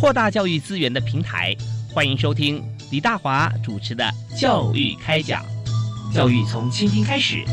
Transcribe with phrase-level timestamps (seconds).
[0.00, 1.54] 扩大教育资源的平台，
[1.92, 4.02] 欢迎收听李大华主持的
[4.40, 5.44] 《教育开讲》，
[6.14, 7.44] 教育从倾听开始，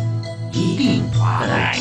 [0.53, 1.77] 一定划得来。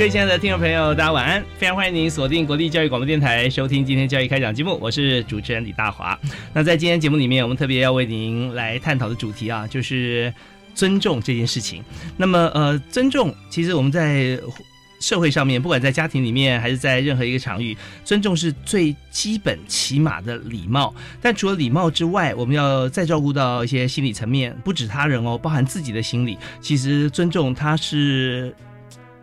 [0.00, 1.44] 各位亲爱的听众朋友，大家晚安！
[1.58, 6.18] 非常欢迎您锁定国立教育广播电台，收听今天教育开讲节目，我是主持人李大华。
[6.54, 10.32] 那在今天节目里面，我们特别要为您来探讨的主题啊，就是
[10.74, 11.84] 尊重这件事情。
[12.16, 14.40] 那么，呃，尊重其实我们在
[15.02, 20.94] 社会上面，不管在家庭里面，还是在任何一个场域，尊重是最基本、起码的礼貌。
[21.20, 26.38] 但除了礼貌之外，我们要再照顾到一些心理层面，不止他人哦，包含自己的心理。
[26.58, 28.54] 其实尊重它是。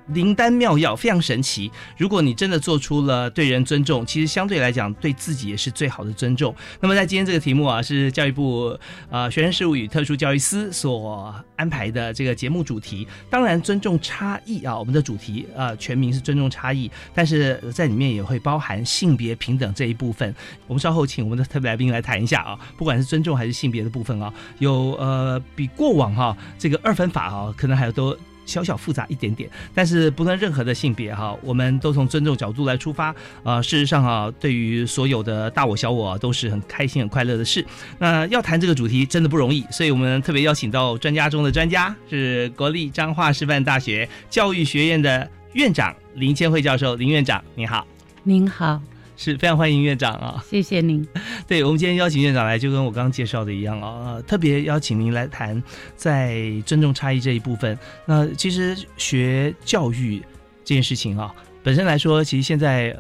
[0.08, 1.72] 灵丹妙药非常神奇。
[1.98, 6.54] 如果你真的做出了对人尊重，其实相对来讲对自己也是最好的尊重。
[6.80, 8.78] 那么在今天这个题目啊，是教育部
[9.10, 13.08] 呃学生事务与特殊教育司所安排的这个节目主题。
[13.30, 20.34] 当然，尊重差异啊，我们的主题呃全名是尊重差异，但是在里面也会包含性别平等这一部分。
[20.68, 28.18] 我们稍后请我们的特别来宾来谈一下啊，不管是尊重还是性别的部分啊，有呃比过往哈这个二分法啊，可能还有都。
[28.48, 33.14] 小小复杂一点点，但是不论任何的性别哈，我们都从尊重角度来出发。
[33.44, 37.64] 呃，事实上哈，对于所有的大我小我都是很开心很快乐的事。
[38.00, 46.96] 那要谈这个主题真的不容易，所以我们特别邀请到专家中的专家，是国立彰化师范大学教育学院的院长林千惠教授。
[46.96, 47.86] 林院长，您好。
[48.24, 48.82] 您好。
[49.18, 50.46] 是非常欢迎院长啊！
[50.48, 51.06] 谢谢您。
[51.48, 55.62] 对我们今天邀请院长来，就跟我刚刚介绍的一样啊，特别邀请您来谈
[55.96, 57.78] 在尊重差异这一部分。
[58.06, 60.20] 那其实学教育
[60.64, 61.34] 这件事情啊，
[61.64, 62.96] 本身来说，其实现在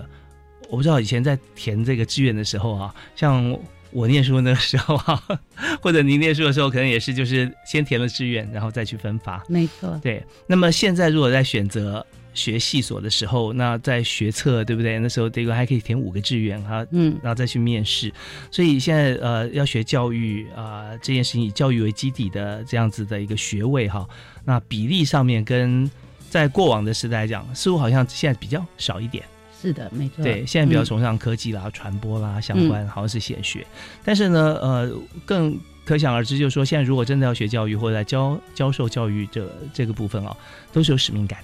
[0.70, 3.56] 我不知道以前在填这个志愿的时候啊，像
[3.92, 5.22] 我念书那个时候啊，
[5.82, 9.44] 或者您念书的时候，可能也是就是先填了志愿，然后再去分发。
[9.48, 10.00] 没错。
[10.02, 10.26] 对。
[10.48, 12.04] 那么现在如果在选择。
[12.38, 15.00] 学系所的时候，那在学测对不对？
[15.00, 18.14] 那时候这个还可以填五个志愿哈，嗯，然后再去面试。
[18.52, 24.08] 所以现在呃，要学教育啊，这件事情以教育为基底的这样子的一个学位哈，
[24.46, 25.90] 那比例上面跟
[26.30, 29.24] 在过往的时代来讲，似乎好像现在比较少一点。
[29.60, 30.24] 是的，没错。
[30.24, 33.66] 对，现在比较崇尚科技啦、传播啦相关，好像是显学。
[34.06, 34.92] 但是呢，呃，
[35.26, 40.38] 更可想而知，就是说现在如果真的要学教育或者在教教授教育这这个部分啊，
[40.72, 41.40] 都是有使命感。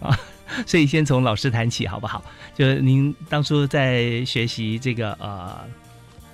[0.00, 0.18] 啊，
[0.66, 2.24] 所以先从老师谈起好不好？
[2.54, 5.58] 就是您当初在学习这个呃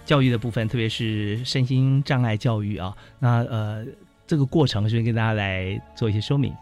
[0.04, 3.84] 教育的部分，特别是身心障碍教育啊，那呃
[4.26, 6.54] 这个过程，先跟大家来做一些说明。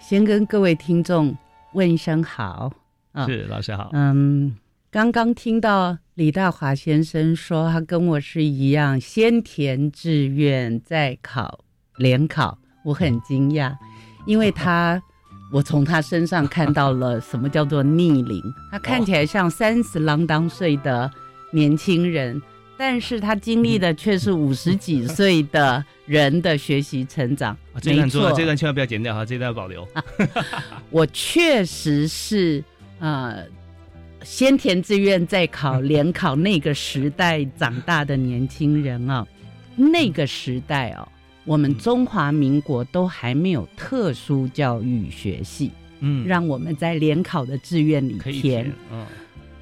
[0.00, 1.36] 先跟各位听众
[1.72, 2.72] 问一声好
[3.12, 3.90] 啊，是老师好。
[3.92, 4.56] 嗯，
[4.90, 11.64] 刚刚听到李大华先生说，他跟我是一样，先填志愿再考
[11.96, 13.76] 联考，我很惊讶，
[14.26, 15.02] 因为他。
[15.52, 21.08] 我从他身上看到了什么叫做逆龄，他看起来像三十郎当岁的
[21.50, 22.40] 年轻人，
[22.78, 27.54] 但是他经历的却是五十几岁的人的学习成长。
[27.82, 29.86] 这段错，这段千万不要剪掉哈，这段要保留。
[30.88, 32.64] 我确实是
[32.98, 33.44] 呃，
[34.22, 39.26] 先填志愿再考联考那个时代长大的年轻人啊，
[39.76, 41.06] 那个时代哦。
[41.44, 49.06] 我们中华民国都还没有特殊教育学系，嗯，让我们在联考的志愿里填，嗯，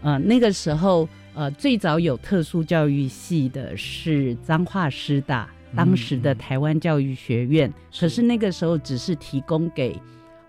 [0.02, 9.98] 呃，那个时候，呃，最早有特殊教育系的是彰化师大，当时的台湾教育学院，可是那个时候只是提供给，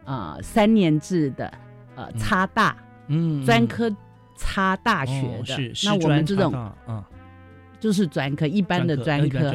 [0.04, 1.54] 呃，三年制的，
[1.96, 2.76] 呃，差大，
[3.08, 3.90] 嗯，专科
[4.36, 6.54] 差大学的，那我们这种，
[6.90, 7.02] 嗯。
[7.82, 9.52] 就是专科，一般的专科。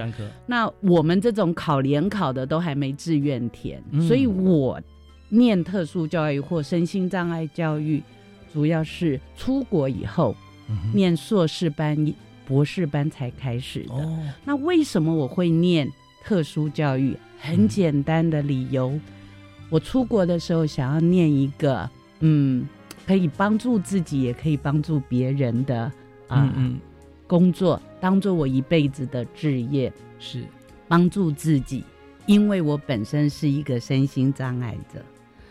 [0.47, 4.79] 那我们这种考联考的都还没志愿填，所以我
[5.29, 8.03] 念特殊教育或身心障碍教育，
[8.53, 10.35] 主要是出国以后
[10.93, 11.97] 念硕士班、
[12.45, 14.19] 博士班才开始的。
[14.45, 15.89] 那为什么我会念
[16.25, 18.99] 特殊教育，很简单的理由，
[19.71, 21.89] 我出国的时候想要念一个，
[22.21, 22.67] 嗯，
[23.07, 25.83] 可以帮助自己，也可以帮助别人的
[26.27, 26.81] 啊、嗯嗯
[27.27, 30.45] 工作，当做我一辈子的职业，是
[30.89, 31.85] 帮助自己。
[32.27, 35.01] 因为我本身是一个身心障碍者，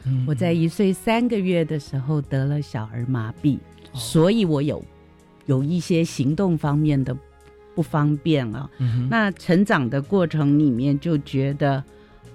[0.05, 3.57] 嗯我在一岁三个月的时候得了小儿麻痹，
[3.93, 4.83] 哦所以我有
[5.45, 7.15] 有一些行动方面的
[7.73, 8.69] 不方便啊。
[8.79, 11.81] 嗯那成长的过程里面就觉得，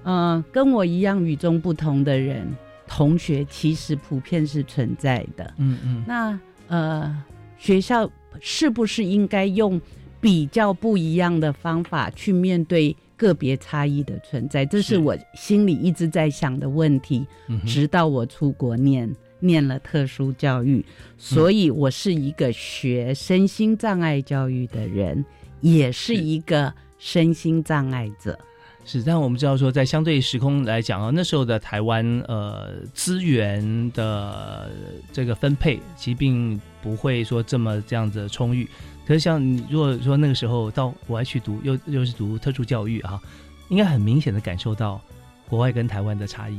[0.05, 2.51] 呃，跟我一样与众不同的人，
[2.89, 5.53] 同学其实普遍是存在的。
[5.59, 7.23] 嗯嗯那呃，
[7.59, 8.11] 学校
[8.41, 9.81] 是不是应该用
[10.21, 14.65] 比较不一样的方法去面对个别差异的存在？
[14.65, 17.27] 这是是我心里一直在想的问题。
[17.67, 19.11] 直到我出国念
[19.41, 20.85] 念了特殊教育，
[21.17, 25.25] 所以我是一个学身心障碍教育的人，
[25.61, 28.39] 也是一个身心障碍者。
[28.85, 34.69] 是，但我们知道说，在相对时空来讲啊，那时候的台湾呃资源的
[35.13, 38.69] 这个分配，其实并不会说这么这样子充裕。
[39.07, 43.21] 可是像你如果说那个时候到国外去读，又又是读特殊教育啊，
[43.69, 45.01] 应该很明显的感受到
[45.49, 46.59] 国外跟台湾的差异。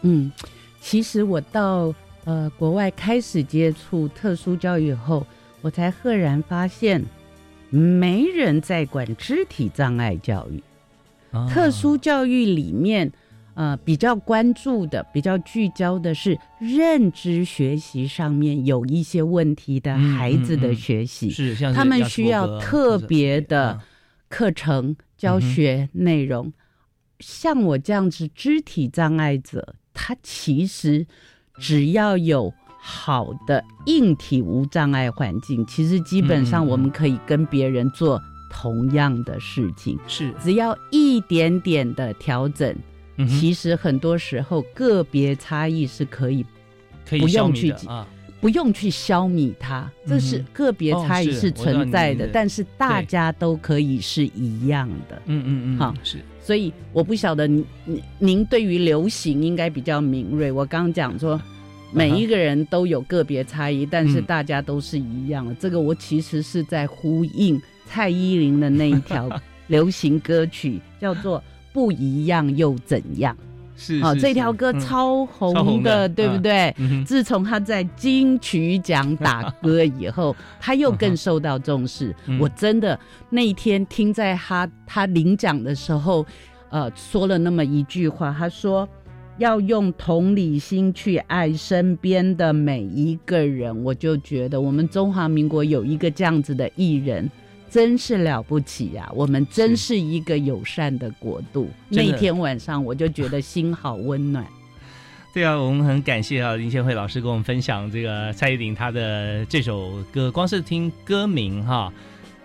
[0.00, 0.32] 嗯，
[0.80, 1.94] 其实我到
[2.24, 5.24] 呃国外开始接触特殊教育后，
[5.60, 7.04] 我才赫然发现，
[7.70, 10.60] 没人在管肢体障碍教育。
[11.32, 13.10] 啊特殊教育里面，
[13.54, 23.84] 呃，比较关注的、比较聚焦的是认知学习上面有一些问题的嗯孩子的嗯嗯学习，是他们需要特别的啊
[24.28, 26.52] 课程教学内容。
[27.20, 31.06] 像我这样子肢体障碍者，他其实
[31.58, 38.20] 只要有好的硬体无障碍环境，其实基本上我们可以跟别人做
[38.52, 39.98] 同样的事情。
[40.06, 42.76] 是，只要一点点的调整，
[43.16, 46.44] 嗯其实很多时候个别差异是可以
[47.08, 48.06] 可以不用去啊，
[48.40, 55.22] 不用去消弭它，这是个别差异是存在的，但是大家都可以是一样的。
[55.26, 60.50] 嗯嗯嗯，好是所以我不晓得您您您对于流行应该比较敏锐。
[60.50, 61.40] 我刚刚讲说，
[61.92, 65.54] 每一个人都有个别差异，但是嗯大家都是一样的。
[65.54, 67.60] 这个我其实是在呼应
[67.92, 69.28] 蔡依林的那一条
[69.68, 71.38] 流行歌曲，叫做
[71.74, 73.34] 《不一样又怎样》。
[73.36, 73.42] 哦，
[73.76, 76.74] 是是这条歌超红的，对不对？
[76.78, 82.14] 嗯自从他在金曲奖打歌以后，他又更受到重视。
[82.26, 82.98] 嗯我真的
[83.28, 86.24] 那一天听在他他领奖的时候，
[86.70, 88.88] 呃，说了那么一句话，他说
[89.38, 93.84] 要用同理心去爱身边的每一个人。
[93.84, 97.28] 我就觉得我们中华民国有一个这样子的艺人。
[97.72, 101.70] 真是了不起呀、我们真是一个友善的国度。
[101.88, 104.46] 那天晚上我就觉得心好温暖。
[105.32, 111.90] 对啊，我们很感谢啊林宪慧老师跟我们分享这个蔡依林她的这首歌，光是听歌名哈，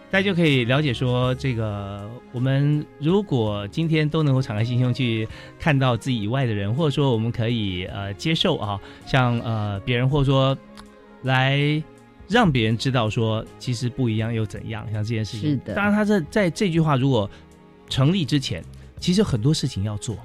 [0.10, 5.28] 大家就可以了解说，这个我们如果今天都能够敞开心胸去
[5.60, 10.58] 看到自己以外的人，或者说我们可以呃接受啊，像呃别人或者说
[11.24, 11.84] 来
[12.28, 15.52] 让别人知道说，其实不一样又怎样，像这件事情。
[15.52, 17.30] 是的当然他在在这句话如果
[17.90, 18.64] 成立之前，
[19.00, 20.18] 其实很多事情要做，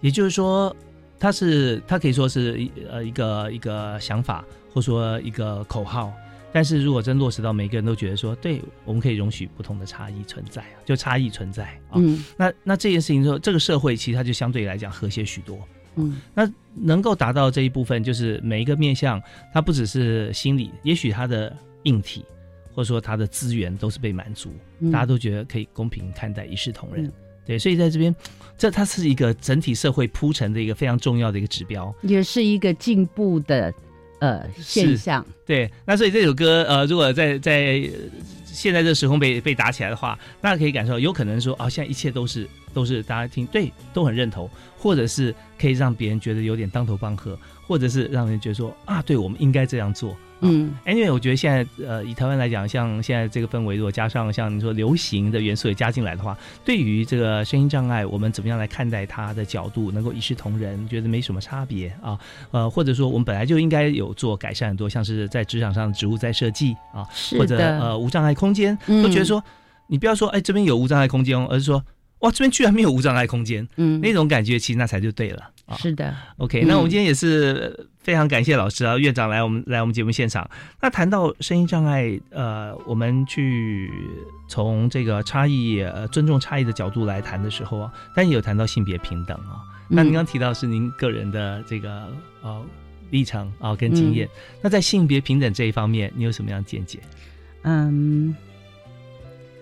[0.00, 0.74] 也就是说。
[1.20, 6.12] 他是，他可以说是一呃一个一个想法，或说一个口号。
[6.52, 11.94] 但是如果真落实到每个人都觉得说，对，我们可以容许不同的差异存在啊，就差异存在啊。
[11.96, 15.58] 嗯那那这件事情说，这个社会其实它就相对来讲和谐许多。
[15.96, 19.20] 嗯那能够达到这一部分，就是每一个面向，
[19.52, 21.54] 它不只是心理，也许它的
[21.84, 22.24] 硬体
[22.72, 27.06] 或者说它的资源都是被满足，嗯大家都觉得可以公平看待，一视同仁。
[27.06, 27.12] 嗯
[27.48, 28.14] 对，所以在这边，
[28.58, 31.94] 这它是一个整体社会铺陈的一个非常重要的一个指标。
[32.02, 33.72] 也是一个进步的
[34.20, 35.24] 呃现象。
[35.46, 37.90] 对，那所以这首歌，呃，如果在在呃
[38.44, 50.16] 现在这时空被被打起来的话，大家可以感受，有可能说，哦，现在一切都是都是大家听对，都很认同，或者是可以让别人觉得有点当头棒喝，或者是让人觉得说，啊，对，我们应该这样做。
[50.40, 50.74] 嗯。
[50.84, 62.18] Anyway，我觉得现在呃，以台湾来讲，像现在这个氛围，如果加上像你说流行的元素也加进来的话，对于这个声音障碍，我们怎么样来看待它的角度，能够一视同仁，觉得没什么差别啊？
[62.50, 69.42] 呃，或者说我们本来就应该有做改善很多，像是在职场上的职务再设计啊，是或者呃无障碍空间，嗯都觉得说，
[69.86, 71.84] 你不要说哎这边有无障碍空间哦，而是说
[72.20, 74.00] 哇这边居然没有无障碍空间，嗯。
[74.00, 75.50] 那种感觉其实那才就对了。
[75.66, 80.48] 啊是的，OK，嗯那我们今天也是非常感谢老师啊，院长来我们来我们节目现场。
[80.80, 83.92] 那谈到声音障碍，呃，我们去
[84.48, 89.60] 从这个差异、呃尊重差异的角度来谈的时候啊，但也有谈到性别平等啊。
[89.90, 92.10] 那您刚提到是您个人的这个
[92.40, 92.64] 呃
[93.10, 94.26] 历程啊跟经验，
[94.62, 97.00] 那在性别平等这一方面，你有什么样的见解？
[97.64, 98.34] 嗯，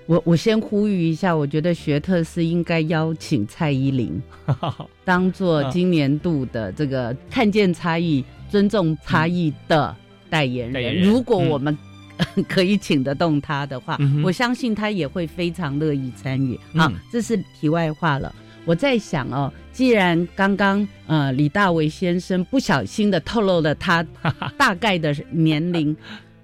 [0.07, 4.23] 我我先呼吁一下，我觉得学特是应该邀请蔡依林
[5.05, 9.95] 当做今年度的这个看见差异、尊重差异的
[10.31, 11.03] 代言人。
[11.03, 11.77] 如果我们、
[12.49, 16.59] 可以请得动他的话，嗯我相信他也会非常乐意参与。
[16.73, 18.35] 嗯好，这是题外话了。
[18.65, 24.03] 我在想哦，既然刚刚呃李大为先生不小心的透露了他
[24.57, 25.95] 大概的年龄，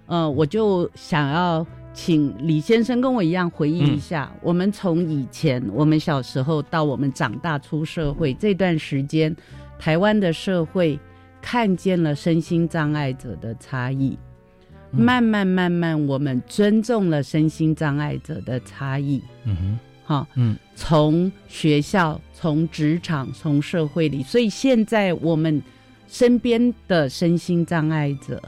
[0.07, 9.35] 呃，我就想要请李先生跟我一样回忆一下，嗯我们从以前我们小时候到我们长大出社会这段时间，
[9.79, 11.01] 台湾的社会
[11.43, 14.17] 看见了身心障碍者的差异。
[14.93, 19.23] 嗯慢慢慢慢，我们尊重了身心障碍者的差异。
[19.45, 25.63] 嗯哼，哈，嗯从学校、从职场、从社会里，所以现在我们
[26.09, 28.43] 身边的身心障碍者，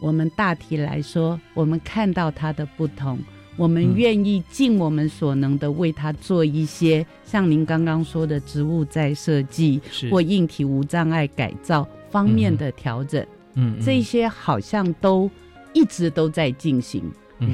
[0.00, 3.18] 我们大体来说，我们看到他的不同，
[3.56, 9.80] 我们嗯愿意尽我们所能的为他做一些像您刚刚说的植物再设计
[10.10, 15.30] 或硬体无障碍改造方面的调整，嗯这些好像都
[15.72, 17.02] 一直都在进行。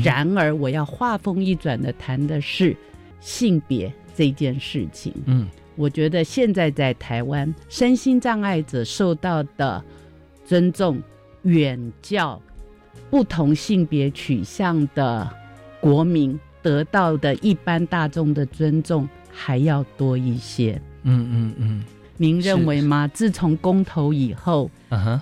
[0.03, 2.77] 然而，我要话锋一转的谈的是
[3.21, 5.13] 性别这件事情。
[5.27, 5.49] 嗯。
[5.77, 9.81] 我觉得现在在台湾，身心障碍者受到的
[10.45, 11.01] 尊重
[11.43, 12.43] 远较
[13.11, 15.33] 不同性别取向的
[15.81, 20.81] 国民得到的一般大众的尊重还要多一些。
[21.03, 21.85] 嗯嗯嗯
[22.21, 23.07] 您是认为吗？
[23.15, 24.69] 自从公投以后，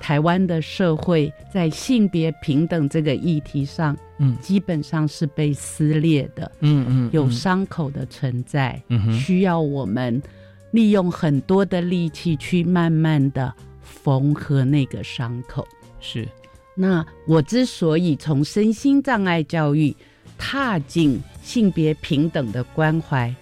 [0.00, 8.82] 台湾的社会在性别平等这个议题上，嗯基本上是被撕裂的，嗯嗯有伤口的存在，
[9.12, 10.22] 需要我们
[10.70, 15.68] 利用很多的力气去慢慢的缝合那个伤口。
[16.00, 16.26] 是
[16.74, 19.94] 那我之所以从身心障碍教育
[20.38, 23.34] 踏进性别平等的关怀，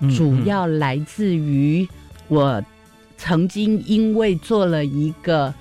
[0.00, 1.86] 嗯主要来自于
[2.28, 2.62] 我
[3.16, 5.52] 曾经因为做了一个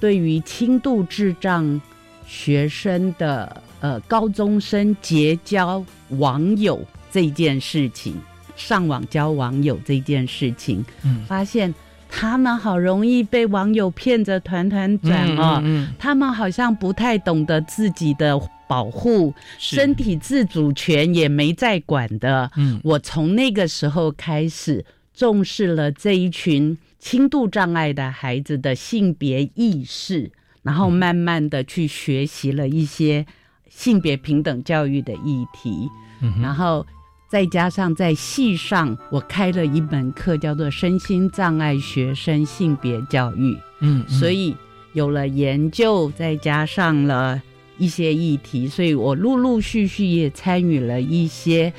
[0.00, 1.80] 对于轻度智障
[2.26, 8.14] 学生的呃高中生结交网友这件事情，
[8.56, 11.74] 上网交网友这件事情，嗯发现
[12.08, 15.60] 他们好容易被网友骗着团团转哦。
[15.64, 22.50] 嗯他们好像不太懂得自己的保护，身体自主权也没在管的。
[22.56, 30.30] 嗯我从那个时候开始重视了这一群轻度障碍的孩子的性别意识，
[30.62, 33.26] 然后慢慢的去学习了一些
[33.68, 35.88] 性别平等教育的议题，
[36.20, 36.86] 嗯然后。
[37.26, 43.58] 再加上在系上，我开了一门课，叫做身心障碍学生性别教育。
[43.80, 44.54] 嗯所以
[44.92, 47.42] 有了研究，再加上了
[47.78, 51.72] 一些议题，所以我陆陆续续也参与了一些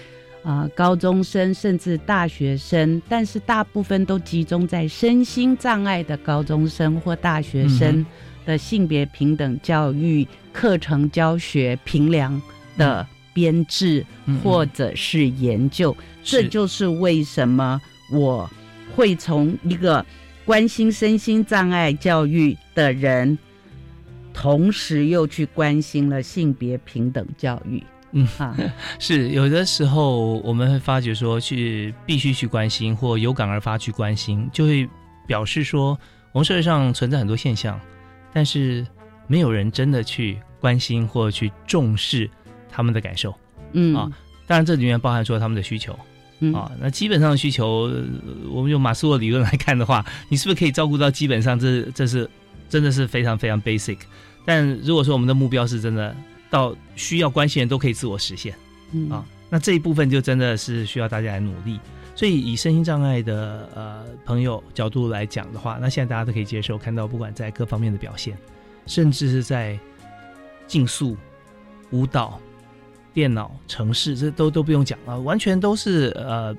[0.43, 8.05] 啊、呃高中生甚至大学生，但是大部分都集中在身心障碍的高中生或大学生
[8.45, 12.41] 的性别平等教育课程教学评量
[12.77, 18.49] 的编制嗯或者是研究，这就是为什么我
[18.95, 20.05] 会从一个
[20.45, 23.37] 关心身心障碍教育的人，
[24.35, 27.81] 同时又去关心了性别平等教育。
[28.11, 28.55] 嗯啊，
[28.99, 34.87] 是有的时候我们会发觉说，去必须去关心或有感而发去关心，就会
[35.25, 35.97] 表示说，
[36.33, 37.79] 我们社会上存在很多现象，
[38.33, 38.85] 但是
[39.27, 42.29] 没有人真的去关心或去重视
[42.69, 43.33] 他们的感受。
[43.71, 44.09] 嗯啊
[44.47, 45.97] 当然，这里面包含说他们的需求
[46.39, 46.71] 嗯啊。
[46.79, 48.03] 那基本上的需求，呃
[48.51, 52.29] 我们用马斯洛理论来看的话，你是不是可以照顾到基本上这这是
[52.69, 53.97] 真的是非常非常 basic。
[54.45, 56.15] 但如果说我们的目标是真的
[56.49, 58.55] 到需要关心人都可以自我实现。
[58.91, 61.79] 嗯啊，那这一部分就真的是需要大家来努力。
[62.15, 68.37] 所以以身心障碍的呃朋友角度来讲的话，那现在大家都可以接受，看到不管在各方面的表现，
[68.85, 69.77] 甚至是在
[70.67, 71.17] 竞速、
[71.91, 72.39] 舞蹈、
[73.13, 76.55] 电脑、城市，这都都不用讲了，完全都是呃。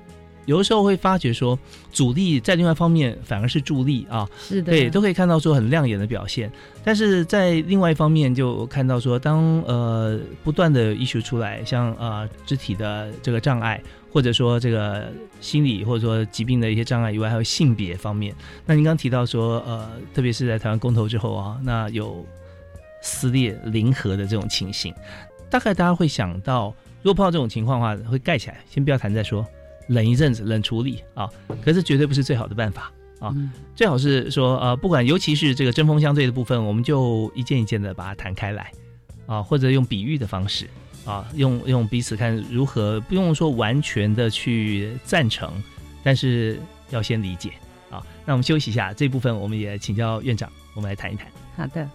[0.47, 1.59] 有的时候会发觉说，
[1.91, 6.49] 阻力在另外一方面反而是助力啊，是的，对，都可以看到说很亮眼的表现。
[6.85, 15.11] 但是在另外一方面，就看到说，当呃不断的 issue 出来，像呃肢体的这个障碍，或者说这个
[15.41, 18.33] 心理或者说疾病的一些障碍以外，还有性别方面。
[18.65, 22.25] 那您刚提到说，呃，特别是在台湾公投之后啊，那有
[23.01, 24.93] 撕裂、零和的这种情形，
[25.49, 26.73] 大概大家会想到，
[27.03, 29.45] 如果碰到这种情况的话，会盖起来，先不要谈再说，
[29.87, 31.29] 冷一阵子，冷处理啊。
[31.63, 33.35] 可是绝对不是最好的办法啊，
[33.75, 38.71] 最好是说，呃，不管尤其是这个针锋相对的部分，我们就一件一件的把它谈开来
[39.25, 40.67] 啊，或者用比喻的方式。
[41.05, 45.49] 啊，用用彼此看如何，不用说完全的去赞成，
[46.03, 47.51] 但是要先理解
[47.89, 48.05] 啊。
[48.25, 51.25] 那我们休息一下，这部分我们也请教院长，我们来谈一谈。
[51.55, 51.89] 好的。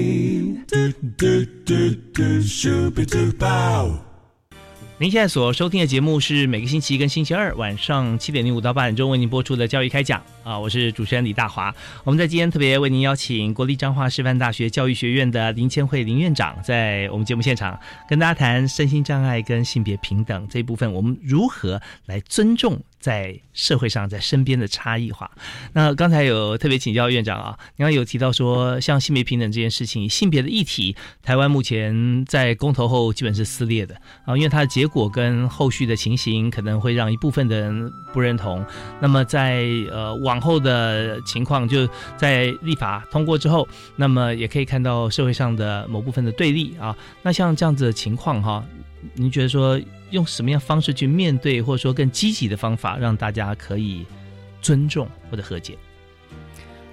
[4.98, 11.74] 您现在所收听的节目是每个星期一跟星期二晚上七点零五到八点钟为您播出的教育开讲啊，我是主持人李大华。
[12.04, 22.82] 我们在今天特别为您邀请国立彰化师范大学教育学院的林千惠林院长，在我们节目现场跟大家谈身心障碍跟性别平等这一部分，我们如何来尊重。
[23.06, 25.30] 在社会上，在身边的差异化。
[25.74, 33.94] 那刚才有特别请教院长啊，刚刚有提到说，像性别平等这件事情，性别的议题，台湾目前在公投后基本是撕裂的
[34.26, 38.66] 啊，因为它的结果跟后续的情形可能会让一部分的人不认同。
[39.00, 41.88] 那么在呃往后的情况，就
[42.18, 46.98] 在立法通过之后，那么也可以看到社会上的某部分的对立啊。
[47.22, 48.66] 那像这样子的情况哈。
[49.14, 49.80] 您觉得说
[50.12, 54.06] 用什么样方式去面对，或者说更积极的方法，让大家可以
[54.62, 55.78] 尊重或者和解？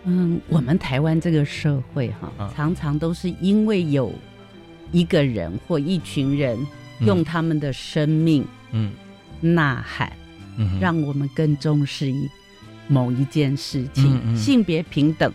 [0.05, 4.13] 嗯，我们台湾这个社会哈，常常都是因为有
[4.91, 6.59] 一个人或一群人
[7.01, 8.93] 用他们的生命，嗯，
[9.41, 10.13] 呐喊，
[10.57, 12.29] 嗯，让我们更重视一
[12.89, 14.37] 某一件事情。
[14.37, 15.33] 性别平等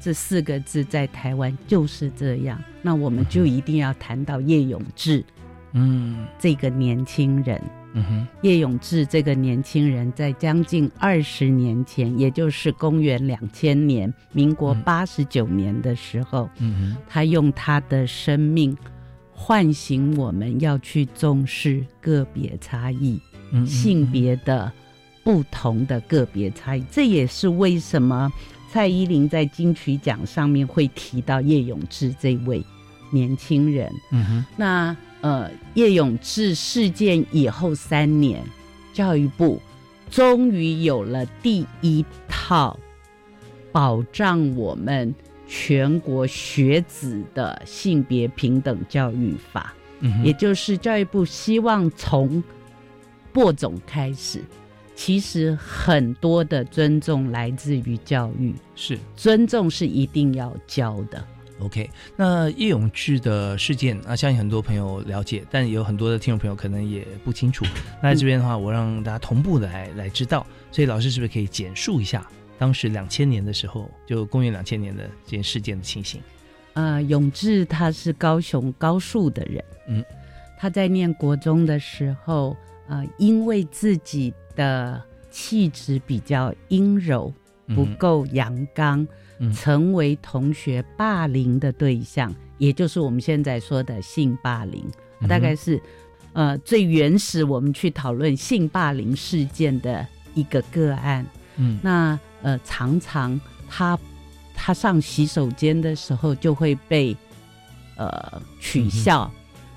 [0.00, 5.24] 这四个字在台湾就是这样，那我们就一定要谈到叶永志。
[5.72, 7.60] 嗯，这个年轻人，
[7.92, 18.74] 嗯哼，叶永志这个年轻人在将近二十年前，也就是公元两千年，民国八十九年的时候，嗯哼，他用他的生命
[19.30, 23.20] 唤醒我们要去重视个别差异，
[23.66, 24.72] 性别的
[25.22, 26.82] 不同的个别差异。
[26.90, 28.32] 这也是为什么
[28.70, 32.64] 蔡依林在金曲奖上面会提到叶永志这位
[33.10, 33.92] 年轻人。
[34.10, 34.96] 嗯哼，那。
[35.26, 38.44] 呃，叶永志事件以后三年，
[38.92, 39.60] 教育部
[40.08, 42.78] 终于有了第一套
[43.72, 45.12] 保障我们
[45.48, 49.74] 全国学子的性别平等教育法，
[50.22, 52.40] 也就是教育部希望从
[53.32, 54.44] 播种开始，
[54.94, 58.96] 其实很多的尊重来自于教育，是。
[59.16, 61.26] 尊重是一定要教的。
[61.60, 67.64] OK，那叶永志的事件啊，相信很多朋友了解，但有很多的听众朋友可能也不清楚。
[68.02, 70.46] 那在这边的话，我让大家同步的来来知道。
[70.70, 72.26] 所以老师是不是可以简述一下
[72.58, 76.20] 当时两千年的时候，就公元两千年的这件事件的情形？
[76.74, 80.04] 呃，永志他是高雄高树的人，嗯，
[80.58, 82.54] 他在念国中的时候，
[82.86, 87.32] 呃，因为自己的气质比较阴柔，
[87.74, 89.08] 不够阳刚。
[89.54, 94.84] 成为同学霸凌的对象，也就是我们现在说的性霸凌，
[95.28, 95.80] 大概是
[96.32, 101.26] 呃最原始我们去讨论性霸凌事件的一个个案。
[101.56, 101.78] 嗯。
[101.82, 103.98] 那呃，常常他
[104.54, 107.16] 他上洗手间的时候就会被
[107.96, 109.30] 呃取笑，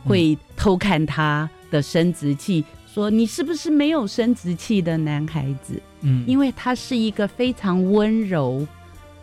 [0.06, 0.10] 嗯。
[0.10, 5.82] 会偷看他的生殖器，说你是不是没有生殖器的男孩子？
[6.02, 8.66] 嗯，因为他是一个非常温柔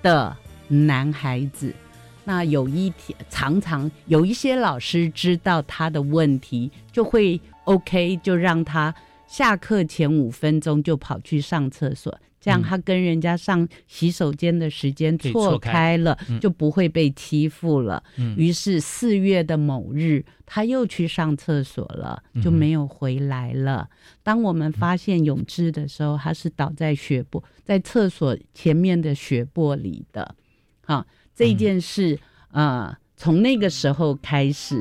[0.07, 0.37] 的
[0.69, 1.75] 男孩子。
[2.23, 8.95] 那有一天，常常有一些老师知道他的问题，就会 OK，就让他
[9.27, 12.17] 下课前五分钟就跑去上厕所，
[12.47, 18.01] 这样嗯他跟人家上洗手间的时间错开开了，嗯就不会被欺负了。
[18.19, 23.89] 嗯于是四月的某日，他又去上厕所了，就没有回来了。
[24.23, 30.37] 当我们发现永志的时候，他是倒在血泊，在厕所前面的血泊里的。
[30.85, 31.05] 好，
[31.35, 32.17] 这嗯件事，
[32.53, 34.81] 呃，从那个时候开始，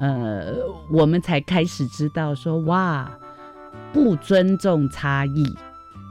[0.00, 0.54] 呃，
[0.90, 3.12] 我们才开始知道说，哇，
[3.92, 5.44] 不尊重差异，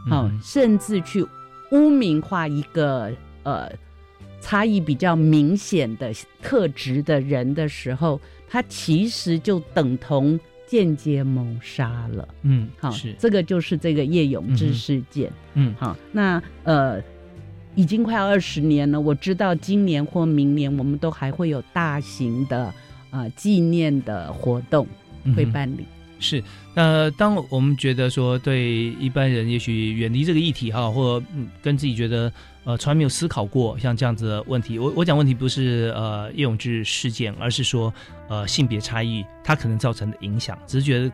[0.10, 1.26] 好、嗯甚至去
[1.72, 3.12] 污名化一个
[3.44, 3.72] 呃
[4.42, 6.12] 差异比较明显的
[6.42, 12.28] 特质的人的时候，他其实就等同间接谋杀了。
[12.42, 15.32] 嗯好，是这个就是这个叶永志事件。
[15.54, 17.02] 嗯好，那呃，
[17.76, 19.00] 已经快要二十年了。
[19.00, 22.74] 我知道今年或明年我们都还会有大型的
[23.12, 24.88] 呃纪念的活动
[25.36, 25.86] 会办理。
[26.22, 26.42] 是，
[26.74, 32.32] 那当我们觉得说对一般人也许远离这个议题哈，或嗯跟自己觉得
[32.64, 37.92] 呃从来没有思考过像这样子的问题，我我讲问题不是呃叶永志事件，而是说
[38.30, 41.12] 呃性别差异它可能造成的影响，只是觉得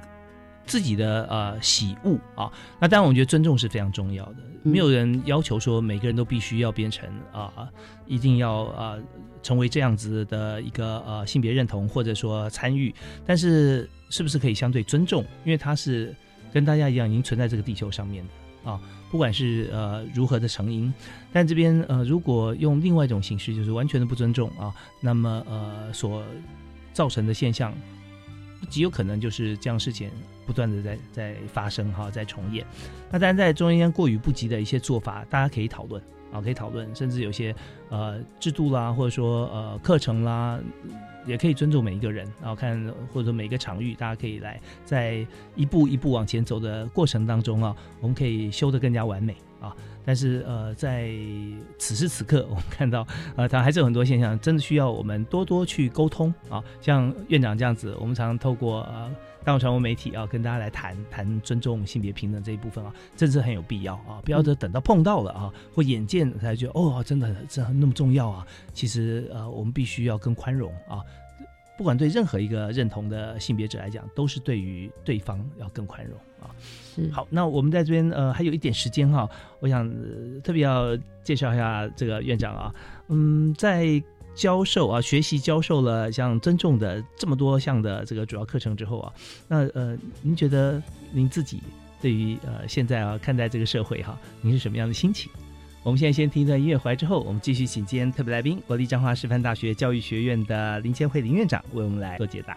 [0.65, 7.69] 自己的呃喜恶啊，那当然我觉得尊重是非常重要的，没有人要求说每个人都必须要变成啊、
[8.05, 8.97] 一定要啊、
[9.41, 12.93] 成为这样子的一个呃性别认同或者说参与，
[13.25, 15.23] 但是是不是可以相对尊重？
[15.43, 16.15] 因为它是
[16.53, 20.93] 跟大家一样已经存在这个地球上面的啊，不管是呃如何的成因，
[21.31, 26.23] 但这边呃如果用另外一种形式，就是完全的不尊重啊，那么呃所
[26.93, 27.73] 造成的现象，
[28.69, 30.09] 极有可能就是这样事情
[30.45, 32.65] 不断的在在发生哈，在重演。
[33.11, 37.55] 那当然在中间过于不及的一些做法，大家可以讨论啊，可以讨论，甚至有些
[37.89, 40.59] 呃制度啦，或者说呃课程啦，
[41.27, 42.81] 也可以尊重每一个人，然后看
[43.13, 49.75] 或者说每一个场域，大家可以来在一步一步往前走的过程当中啊，我们可以修得更加完美啊。
[50.05, 51.11] 但是呃，在
[51.77, 56.63] 此时此刻， 我们看到呃，它还是有很多现象，真的需要我们多多去沟通啊。
[56.79, 59.11] 像院长这样子，我们常常透过呃
[59.47, 64.19] 大众传播媒体啊，跟大家来谈谈尊重性别平等这一部分啊，真是很有必要啊！
[64.25, 68.45] 不要等到碰到了啊，或眼见才觉得哦，真的真的那么重要啊。
[68.73, 70.99] 其实呃，我们必须要更宽容啊。
[71.77, 76.51] 不管对任何一个认同的性别者来讲，都是对于对方要更宽容啊。
[76.93, 79.29] 是好，那我们在这边呃还有一点时间哈，
[79.61, 82.75] 我想、呃特别要介绍一下这个院长啊，
[83.07, 84.03] 嗯，在
[84.37, 89.11] 教授啊学习教授了像尊重的这么多项的这个主要课程之后啊，
[89.47, 91.59] 那呃您觉得您自己
[91.99, 95.31] 对于呃现在啊看待这个社会哈，您是什么样的心情？
[95.81, 102.55] 我们现在先听一段音乐回来之后，我们继续请今天特别来宾国立彰化师范大学教育学院的林千惠林院长为我们来做解答。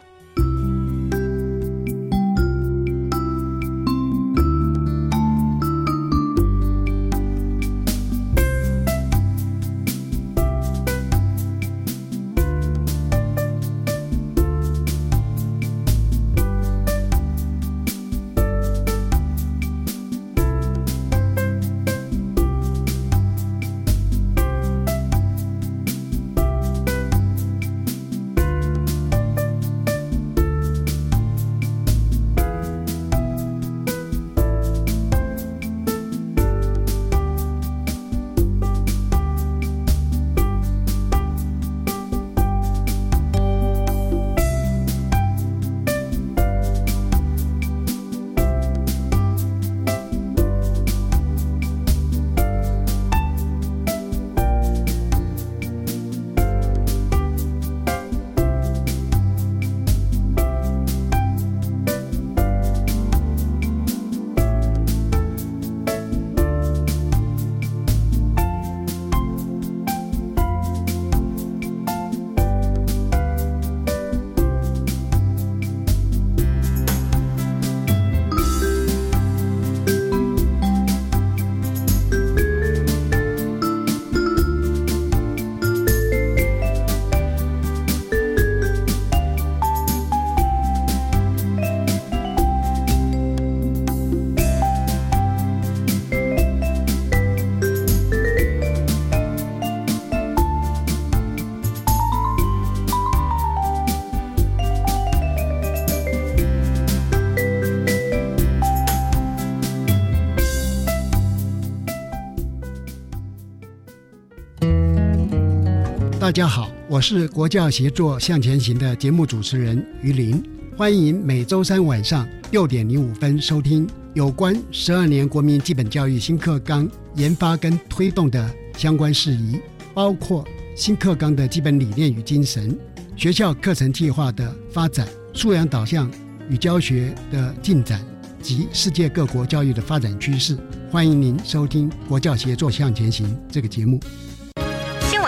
[116.31, 120.41] 大家好，我是国教协作向前行的节目主持人于林，
[120.77, 129.59] 欢迎每周三晚上六点零五分收听有关十二年国民基本教育新课纲研发跟推动的相关事宜，
[129.93, 132.79] 包括新课纲的基本理念与精神、
[133.17, 136.09] 学校课程计划的发展、素养导向
[136.49, 138.07] 与教学的进展
[138.41, 140.57] 及世界各国教育的发展趋势。
[140.93, 143.99] 欢迎您收听国教协作向前行这个节目。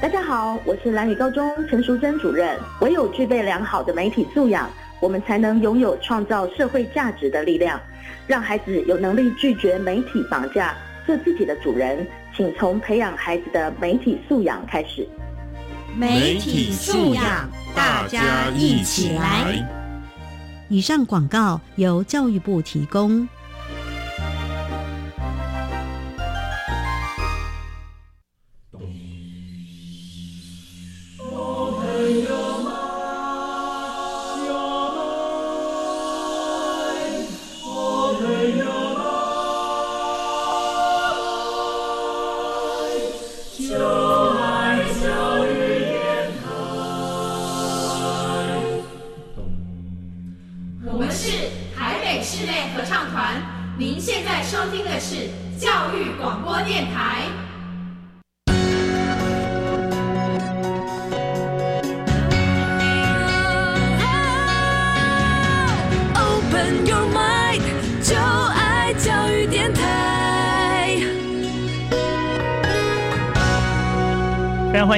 [0.00, 2.58] 大家好，我是蓝宇高中陈淑珍主任。
[2.80, 4.66] 唯有具备良好的媒体素养，
[4.98, 7.78] 我们才能拥有创造社会价值的力量，
[8.26, 12.06] 让孩子有能力拒绝媒体绑架，做自己的主人。
[12.34, 15.06] 请从培养孩子的媒体素养开始。
[15.94, 19.54] 媒体素养，大家一起来。
[20.70, 23.28] 以上广告由教育部提供。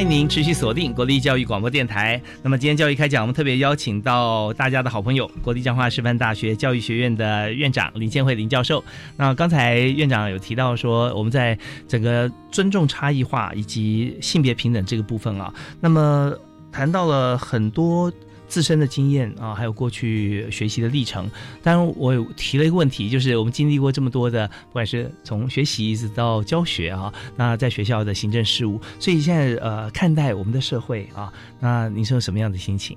[0.05, 2.21] 您持续锁定国立教育广播电台。
[2.43, 8.83] 那么今天教育开讲，我们特别邀请到大家的好朋友，国立彰化师范大学教育学院的院长林建慧林教授。
[9.17, 16.33] 那刚才院长有提到说，我们在整个尊重差异化以及性别平等这个部分啊，那么
[16.73, 18.13] 谈到了很多。
[18.53, 21.27] 自身的经验啊，还有过去学习的历程。
[21.63, 32.95] 当然，我有提了一个问题，就是我们经历过这么多的，不管是从学习一直到教学啊，那在学校的行政事务，所以现在呃，看待我们的社会啊，那您是有什么样的心情？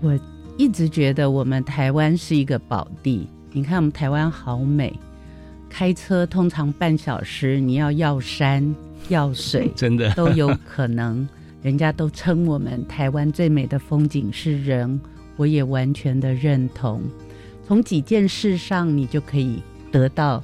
[0.00, 0.16] 我
[0.56, 3.26] 一直觉得我们台湾是一个宝地。
[3.50, 4.96] 你看，我们台湾好美，
[5.68, 8.72] 开车通常半小时，你要要山
[9.08, 11.28] 要水， 真的都有可能。
[11.62, 15.00] 人家都称我们台湾最美的风景是人，
[15.36, 17.02] 我也完全的认同。
[17.66, 20.42] 从几件事上，你就可以得到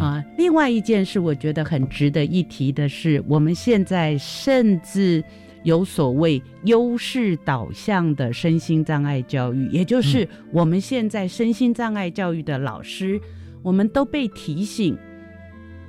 [0.00, 0.24] 啊！
[0.38, 5.22] 另外一件事，我觉得很值得一提的是，我们现在甚至
[5.62, 13.20] 有所谓优势导向的身心障碍教育，也就是我们现在身心障碍教育的老师，
[13.62, 14.96] 我们都被提醒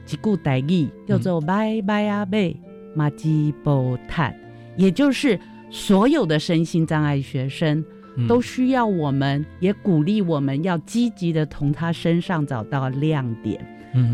[0.06, 2.54] 几顾代义叫做拜拜阿贝
[2.94, 4.38] 马基波坦，
[4.76, 5.40] 也就是
[5.72, 7.82] 所有的身心障碍学生。
[8.28, 13.66] 都需要我们，也鼓励我们要积极的从他身上找到亮点。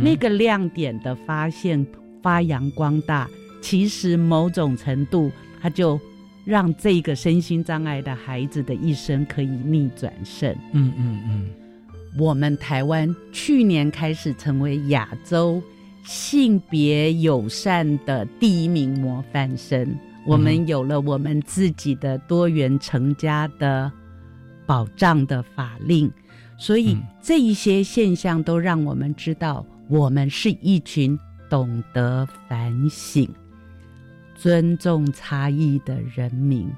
[0.04, 1.86] 那个亮点的发现、
[2.22, 3.28] 发扬光大，
[3.62, 6.00] 其实某种程度，他就
[6.46, 10.56] 让这个身心障碍的孩子的一生可以逆转胜。
[10.74, 11.50] 嗯嗯嗯。
[12.20, 15.64] 我们台湾去年开始成为亚洲
[16.04, 19.98] 性别友善的第一名模范生。
[20.26, 23.92] 我们有了我们自己的多元成家的
[24.66, 26.12] 保障的法令，
[26.58, 31.18] 所以这一些现象都让我们知道，我们是一群
[31.50, 33.28] 懂得反省、
[34.36, 36.72] 尊重差异的人民。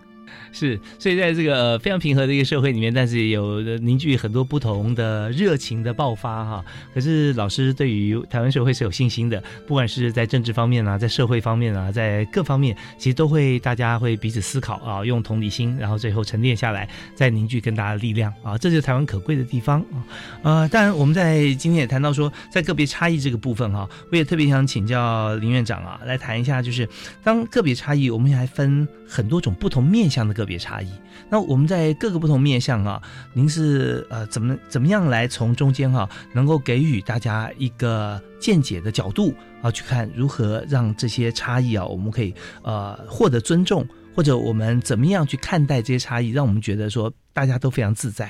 [0.52, 6.66] 是，所以在这个非常平和的一个社会里面，但是有凝聚很多不同的热情的爆发哈。
[6.94, 20.06] 可是老师对于台湾社会是有信心的，不管是在政治方面啊，在社会方面啊，在各方面，其实都会大家会彼此思考啊，用同理心，然后最后沉淀下来，再凝聚更大的力量啊，这就是台湾可贵的地方啊。
[20.44, 26.88] 呃，当然我们在今天也谈到说，在个别差异这个部分哈，我也特别想请教林院长啊，来谈一下，就是
[27.24, 30.44] 当个别差异，我们还分很多种不同面向的个。
[30.44, 30.92] 个别差异，
[31.30, 48.30] 那我们在各个不同面向啊，您是呃怎么怎么样来从中间哈，能够给予大家一个见解的角度啊，去看如何让这些差异啊，我们可以呃获得尊重，或者我们怎么样去看待这些差异，让我们觉得说大家都非常自在。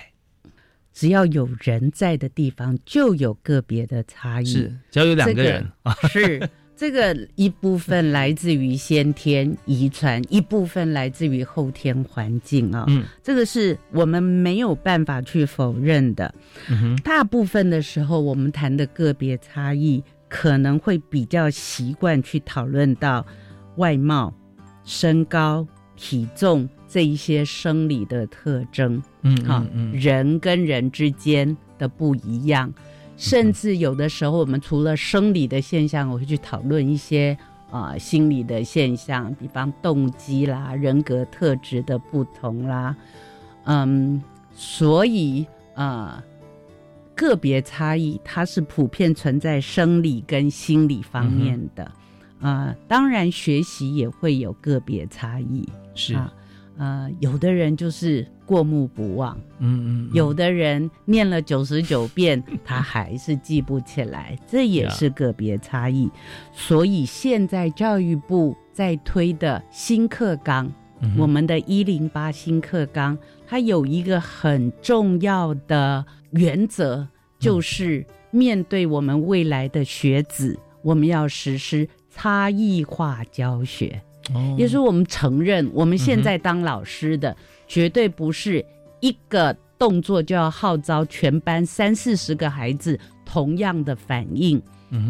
[0.94, 4.46] 只要有人在的地方，就有个别的差异。
[4.46, 6.48] 是，只要有两个人啊， 是。
[6.76, 12.86] 这个一部分来自于先天遗传，一部分来自于后天环境啊。
[12.88, 16.34] 嗯，这个是我们没有办法去否认的。
[16.70, 23.26] 嗯哼，大部分的时候，我们谈的个别差异，可能会比较习惯去讨论到
[23.78, 24.34] 外貌、
[24.84, 29.02] 身高、体重这一些生理的特征。
[29.22, 32.74] 嗯，好，人跟人之间的不一样。
[33.16, 37.38] 甚至有的时候，我们除了生理的现象，我会去讨论一些
[37.72, 42.96] 啊心理的现象，比方动机啦、人格特质的不同啦，
[43.66, 44.22] 嗯，
[44.54, 45.46] 所以
[45.76, 46.24] 啊
[47.16, 51.90] 个别差异它是普遍存在生理跟心理方面的
[52.42, 56.34] 啊，当然学习也会有个别差异，是啊，
[56.78, 58.28] 呃，有的人就是。
[58.46, 66.10] 过目不忘，嗯嗯，有的人念了九十九遍， 他还是记不起来，这也是个别差异。
[66.54, 70.72] 所以现在教育部在推的新课纲，
[71.18, 77.08] 我们的一零八新课纲，它有一个很重要的原则，
[77.40, 84.02] 就是面对我们未来的学子，我们要实施差异化教学。
[84.34, 87.36] 哦，也就是我们承认，我们现在当老师的。
[87.74, 88.64] 绝对不是
[89.00, 94.62] 一个动作就要号召全班三四十个孩子同样的反应，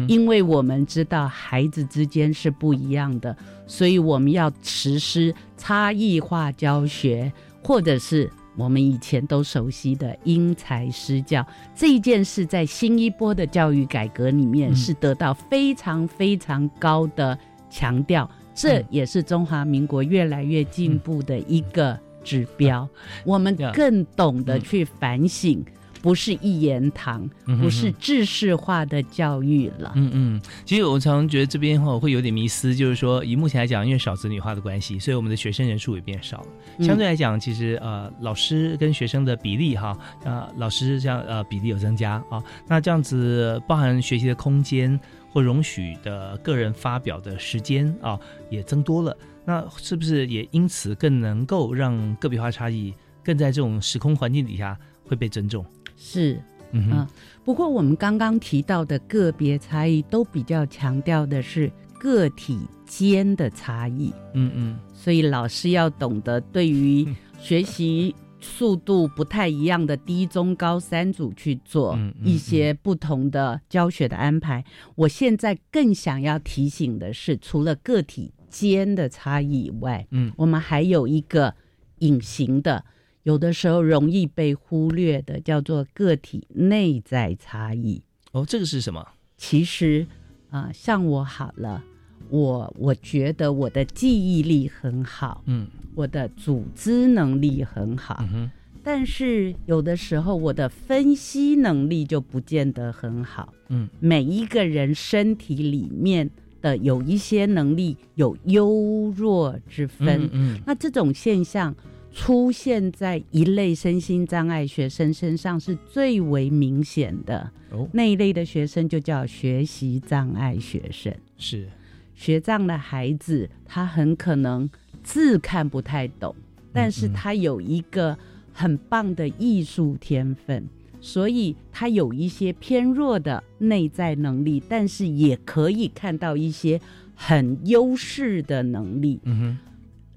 [0.08, 7.30] 因为我们知道孩子之间是不一样的，所以我们要实施差异化教学，
[7.62, 11.46] 或者是我们以前都熟悉的因材施教。
[11.76, 22.00] 这一件事，在新一波的教育改革里面是得到非常非常高的强调，这也是中华民国越来越进步的一个。
[22.24, 22.88] 指标，
[23.24, 25.64] 我们更懂得去反省，
[26.02, 27.28] 不是一言堂，
[27.60, 29.92] 不是知识化的教育了。
[29.94, 36.46] 嗯嗯，其实我常常觉得这边哈会有点迷思，就是说以目前来讲，因为少子女化的关系，所以我们的学生人数也变少了。
[36.84, 44.98] 相对来讲，其实呃老师跟学生的比例哈，呃老师这样呃比例有增加啊，那这样子包含学习的空间
[45.32, 48.18] 或容许的个人发表的时间啊
[48.50, 49.16] 也增多了。
[49.44, 55.64] 那是不是也因此更能够让个别化差异更在这种时空环境底下会被尊重？
[55.96, 56.40] 是，
[56.72, 57.06] 嗯。
[57.44, 64.12] 不过我们刚刚提到的个别差异都比较强调的是个体间的差异。
[64.32, 64.78] 嗯嗯。
[64.94, 67.06] 所以老师要懂得对于
[67.38, 74.64] 学习速度不太一样的低中高三组去做一些不同的教学的安排。
[74.94, 78.32] 我现在更想要提醒的是，除了个体。
[78.54, 81.52] 间的差异以外，嗯，我们还有一个
[81.98, 82.84] 隐形的，
[83.24, 88.00] 有的时候容易被忽略的，叫做个体内在差异。
[88.30, 89.04] 哦，这个是什么？
[89.36, 90.06] 其实
[90.50, 91.82] 啊，像我好了，
[92.30, 98.48] 我我觉得我的记忆力很好，嗯，我的组织能力很好，嗯
[98.86, 106.30] 但是有的时候我的分析能力就不见得很好，嗯，每一个人身体里面。
[106.64, 111.74] 的有一些能力有优弱之分，嗯，那这种现象
[112.10, 117.50] 出现在一类身心障碍学生身上是最为明显的。
[117.70, 121.14] 哦，那一类的学生就叫学习障碍学生。
[121.36, 121.68] 是
[122.14, 124.70] 学障的孩子，他很可能
[125.02, 126.34] 字看不太懂，
[126.72, 128.16] 但是他有一个
[128.54, 130.66] 很棒的艺术天分。
[131.04, 136.80] 所以他有一些偏弱的内在能力，但是也可以看到一些
[137.14, 139.20] 很优势的能力。
[139.24, 139.58] 嗯哼，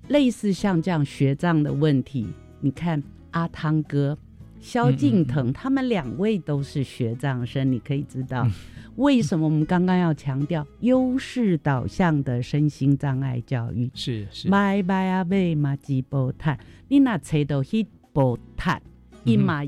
[0.07, 2.25] 类似像这样学障的问题，
[2.61, 4.17] 你看阿汤哥，
[4.61, 8.47] 萧敬腾，他们两位都是学障生，你可以知道。
[8.95, 13.91] 为什么我们刚刚要强调优势导向的身心障碍教育？
[13.93, 14.49] 是是。
[14.49, 16.57] 拜拜啊，贝马吉波坦，
[16.87, 18.81] 你那车都去波坦，
[19.25, 19.65] 一马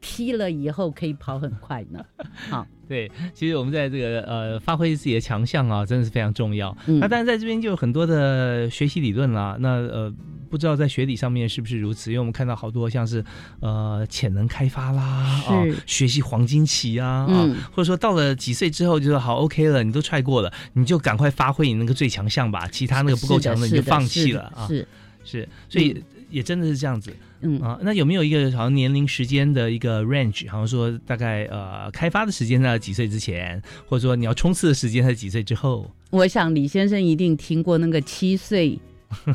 [0.00, 2.04] 踢了以后可以跑很快呢。
[2.50, 6.76] 好，对，其实我们在这个呃发挥自己的强项啊，真的是非常重要。
[6.86, 10.14] 那但是在这边就有很多的学习理论啦，那呃。
[10.50, 12.10] 不知道在学理上面是不是如此？
[12.10, 13.22] 因为我们看到好多像是
[13.60, 24.66] 呃潜能开发啦，啊，学习黄金期啊，啊，或者说到了几岁之后就说好 OK 了，你都踹过了，你就赶快发挥你那个最强项吧，其他那个不够强的你就放弃了啊。
[24.66, 24.88] 是
[25.22, 27.10] 是，所以也真的是这样子。
[27.10, 27.16] 嗯
[27.62, 30.50] 啊，那有没有一个好像年龄时间的一个 range？
[30.50, 35.90] 好像说大概呃开发的时间在几岁之前，或者说你要冲刺的时间在几岁之后？
[36.10, 38.78] 我想李先生一定听过那个七岁。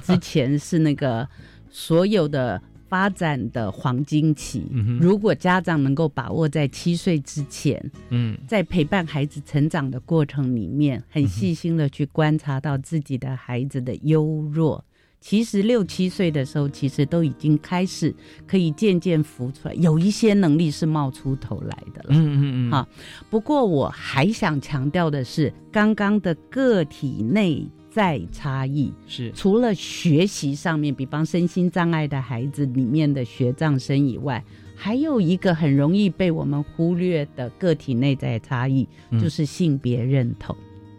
[0.04, 1.28] 之前是那个
[1.72, 4.64] 所有的发展的黄金期，
[5.02, 14.24] 如果家长能够把握在七岁之前，嗯，在陪伴孩子成长的过程里面，很细心的去观察到自己的孩子的优
[14.54, 14.86] 弱，
[15.24, 18.14] 其实六七岁的时候，其实都已经开始
[18.46, 22.10] 可以渐渐浮出来，有一些能力是冒出头来的了。
[22.10, 22.72] 嗯嗯嗯。
[22.72, 22.86] 哈，
[23.30, 27.66] 不过我还想强调的是，刚刚的个体内。
[27.94, 34.44] 在差异是除了学习上面，比方身心障碍的孩子里面的学障生以外，
[34.76, 38.90] 还有一个很容易被我们忽略的个体内在差异，
[39.22, 40.56] 就是性别认同。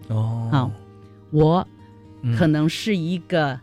[0.06, 0.70] 哦，好，
[1.32, 1.66] 我
[2.38, 3.58] 可能是一个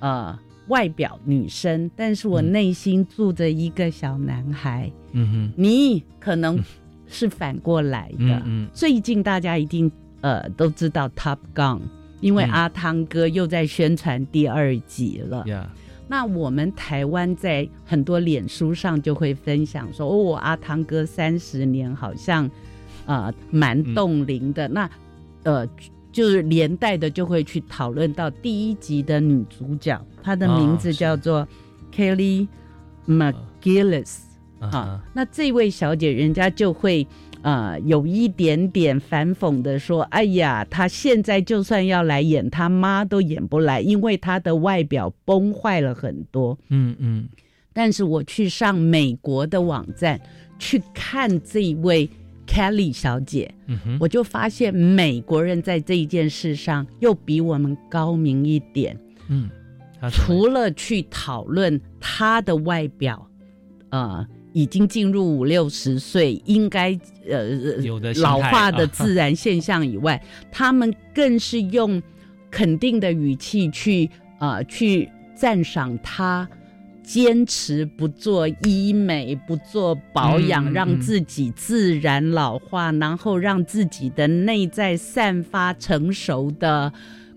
[0.00, 0.38] 呃
[0.68, 4.90] 外表女生，但是我内心住着一个小男孩。
[5.12, 6.58] 嗯哼，你可能
[7.06, 8.42] 是反过来的。
[8.44, 9.90] 嗯，最近大家一定
[10.20, 11.80] 呃都知道 Top Gun。
[12.20, 15.44] 因为阿汤哥又在宣传第二集了，
[16.08, 22.50] 那我们台湾在很多脸书上就会分享说，哦，阿汤哥三十年好像，
[23.04, 24.66] 呃，蛮冻龄的。
[24.68, 24.88] 那，
[25.42, 25.68] 呃，
[26.14, 31.46] 就是连带的就会去讨论到第一集的女主角，她的名字叫做
[31.92, 32.46] Kelly
[33.06, 34.20] McGillis
[34.60, 35.02] 啊。
[35.12, 37.06] 那这位小姐，人家就会。
[37.44, 47.28] 啊，有一点点反讽的说：“哎呀，她现在就算要来演她妈都演不来，因为她的外表崩坏了很多。”嗯嗯。
[47.74, 50.18] 但是我去上美国的网站
[50.58, 52.08] 去看这位
[52.54, 53.52] Kelly 小姐，
[53.98, 58.96] 我就发现美国人在这一件事上又比我们高明一点。
[59.28, 59.50] 嗯，
[60.12, 63.28] 除了去讨论她的外表，
[63.90, 64.24] 呃。
[64.56, 66.96] 已经进入五六十岁，应该
[67.28, 72.00] 呃有的老化的自然现象以外，他们更是用
[72.52, 76.48] 肯定的语气去啊去赞赏他
[77.04, 86.92] 坚持不做医美、不做保养，让自己自然老化，然后让自己的内在散发成熟的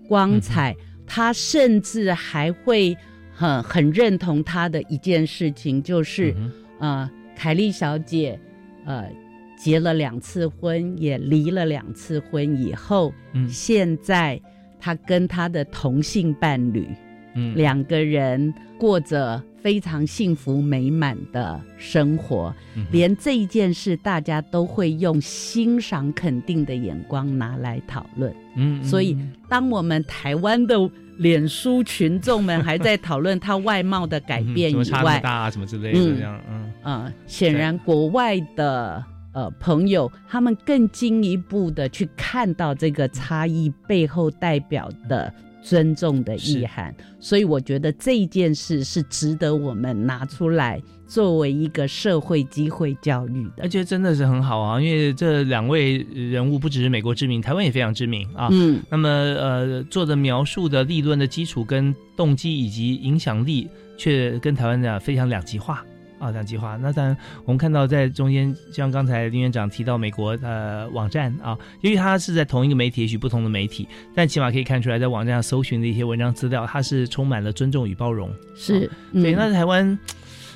[0.08, 0.74] 光彩。
[1.06, 2.96] 他甚至还会
[3.32, 6.34] 很很认同他的一件事情，就是。
[6.80, 8.38] 呃，凯莉小姐，
[8.84, 9.10] 呃，
[9.58, 14.40] 结了两次婚，也离了两次婚以后，嗯，现在
[14.78, 16.86] 她跟她的同性伴侣，
[17.34, 22.54] 嗯，两个人过着非常幸福美满的生活，
[22.90, 29.14] 连这一件事，大家都会用欣赏肯定的眼光拿来讨论，嗯，所以
[29.46, 30.90] 当我们台湾的。
[31.18, 45.34] 脸书群众们还在讨论他外貌的改变以外，大啊什么之类的这样，嗯嗯，显然国外的呃朋友他们更进一步的去看到这个差异背后代表的。
[45.62, 58.48] 尊重的意涵，所以我觉得这一件事是值得我们拿出来作为一个社会机会教育的，而且真的是很好啊，因为这两位人物不只是美国知名，台湾也非常知名啊。
[58.52, 65.84] 嗯，那么呃，做的描述的立论的基础跟动机以及影响力，却跟台湾的非常两极化。
[66.18, 66.76] 啊，两极化。
[66.76, 78.30] 那当然，我们看到在中间，像刚才林院长提到美国呃网站啊，因为它是在同一个媒体，也许不同的媒体，但起码可以看出来，在网站上搜寻的一些文章资料，它是充满了尊重与包容。
[78.54, 79.32] 是，对。
[79.32, 79.98] 那台湾，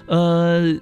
[0.06, 0.74] 呃，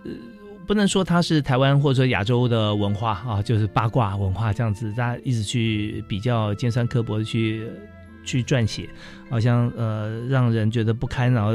[0.66, 7.66] 不能说它是台湾或者说亚洲的文化啊，就是八卦文化这样子，大家一直去比较尖酸刻薄的去
[8.24, 8.88] 去撰写，
[9.28, 11.52] 好像呃让人觉得不堪，然后。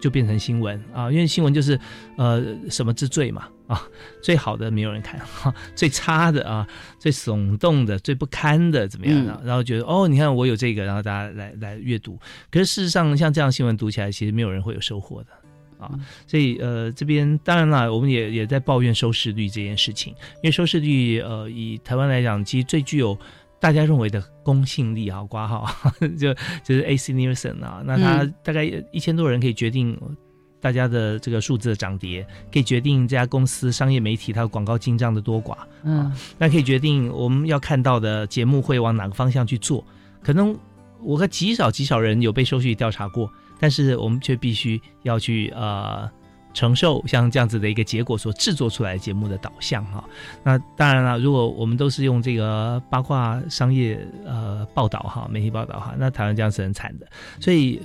[0.00, 1.78] 就变成新闻啊，因为新闻就是，
[2.16, 3.82] 呃，什么之最嘛啊，
[4.22, 6.66] 最好的没有人看， 哈，最差的啊，
[6.98, 9.40] 最耸动的、最不堪的怎么样？
[9.44, 12.18] 然后觉得哦，你看我有这个，然后大家来来阅读。
[12.50, 15.28] 可是事实上，像这样新闻读起来，其实没有人会有收获的。
[15.78, 15.90] 啊。
[16.26, 23.18] 所以呃，这边当然了，我们也也在抱怨收视率这件事情，因为收视率呃，以台湾来讲，其实最具有
[23.64, 25.66] 大家认为的公信力啊，挂号
[26.20, 29.98] 就就是 AC Nielsen 啊，那它大概一千多人可以决定。
[30.60, 39.84] 大家的这个数字的涨跌，可以决定这家公司商业媒体它的广告进账的多寡，嗯，那可以决定我们要看到的节目会往哪个方向去做。
[40.22, 40.56] 可能
[41.02, 46.10] 我和极少极少人有被收视调查过，但是我们却必须要去呃
[46.54, 50.02] 承受像这样子的一个结果所制作出来节目的导向哈。
[50.42, 57.06] 那当然了，如果我们都是用这个八卦商业呃报道哈，媒体报道哈，那台湾这样是很惨的，
[57.38, 57.82] 所以。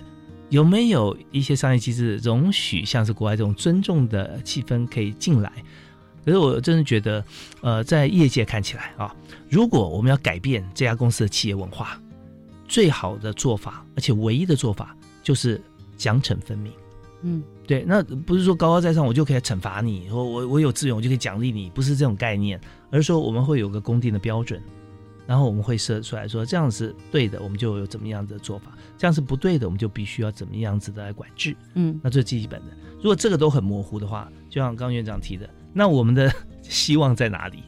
[0.49, 5.51] 有没有一些商业机制容许像是国外这种尊重的气氛可以进来？
[6.25, 7.23] 可是我真的觉得，
[7.61, 9.15] 呃，在业界看起来啊，
[9.47, 12.01] 如果我们要改变这家公司的企业文化，
[12.67, 15.61] 最好的做法，而且唯一的做法就是
[15.97, 16.73] 奖惩分明。
[17.21, 22.59] 嗯，对，那不是说高高在上我就可以惩罚你，我我我有资源我就可以奖励你，不是这种概念，
[22.91, 24.61] 而是说我们会有个公定的标准。
[25.27, 31.55] 然后我们会设出来说，这样是对的，我们就有怎么样的做法；这样是不对的，我们就必须要怎么样子的来管制。
[31.75, 32.67] 嗯，那这是基本的。
[32.95, 37.63] 如果这个都很模糊的话，就像刚院长提的，那我们的 希望在哪里？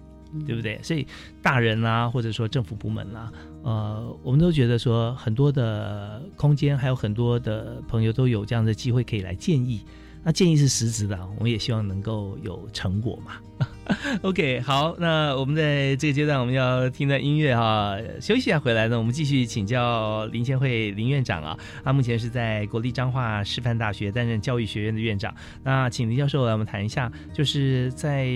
[0.46, 0.80] 对不对？
[0.82, 1.06] 所以
[1.42, 3.32] 大人啊，或者说政府部门啦，
[3.64, 9.82] 呃，我们都觉得说很多的空间，还有很多的朋友都有这样的机会可以来建议。
[10.24, 13.68] 那建议是实质的，我们也希望能够有成果嘛。
[14.22, 25.36] OK，好，那我们在这个阶段我们要听的音乐哈，休息一下回来呢，我们继续请教林千惠林院长啊，他目前是在国立彰化师范大学担任教育学院的院长。
[25.64, 28.30] 那请林教授来我们谈一下，就是在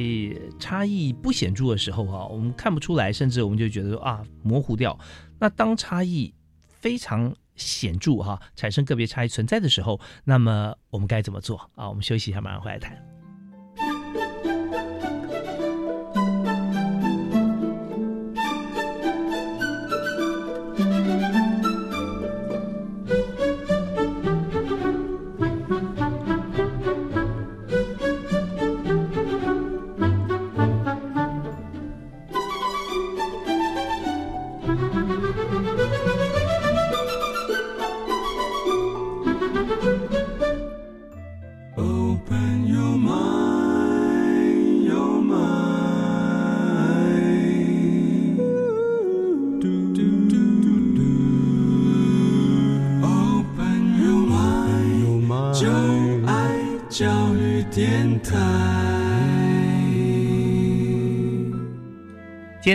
[0.60, 4.98] 差异不显著的时候哈，我们看不出来，甚至我们就觉得说啊模糊掉。
[5.39, 6.34] 那当差异
[6.68, 11.88] 非常显著哈，产生个别差异存在的时候，那么我们该怎么做啊？
[11.88, 13.14] 我们休息一下，马上回来谈。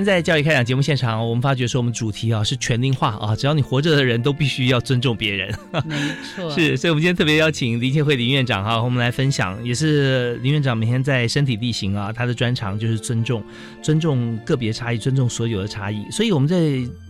[0.01, 5.55] 天在教育开讲节目现场，我们发觉说我们主题啊是全龄化啊，只要你活着的人都必须要尊重别人。
[5.85, 5.95] 没
[6.35, 13.45] 错， 是，所以我们今天特别邀请林建慧林院长哈，和我们来分享，也是林院长每天在身体力行啊，他的专长就是尊重，
[13.83, 16.11] 尊重个别差异，尊重所有的差异。
[16.11, 16.57] 所以我们在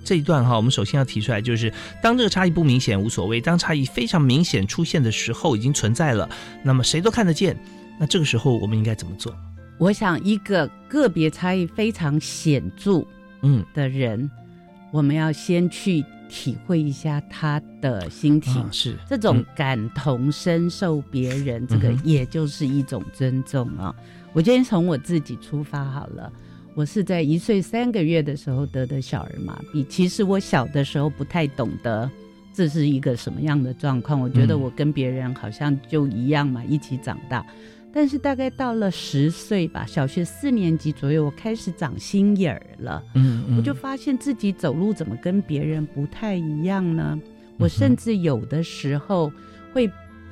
[0.05, 1.72] 这一段哈，我们首先要提出来，就是
[2.03, 6.28] 当这个差异不明显无所谓，当差异非常明显出现的时候，已经存在了，
[6.64, 7.57] 那么谁都看得见，
[8.01, 9.32] 那这个时候我们应该怎么做？
[9.81, 13.03] 我想，一个个别差异非常显著，
[13.41, 14.31] 嗯的人，
[14.93, 23.95] 我们要先去体会一下他的心情，是这种感同身受别人，这个也就是一种尊重啊。
[24.35, 26.31] 我今天从我自己出发好了，
[26.74, 29.83] 我是在一岁三个月的时候得的小儿麻痹。
[29.87, 32.09] 其实我小的时候不太懂得
[32.53, 37.43] 这是一个什么样的状况，我觉得我跟别人好像就一样嘛，一起长大。
[37.93, 43.03] 但是大概到了十岁吧，小学四年级左右，我开始长心眼儿了。
[43.14, 47.18] 嗯嗯，我就发现自己走路怎么跟别人不太一样呢？
[47.59, 49.32] 我甚至有的时候
[49.72, 49.91] 会，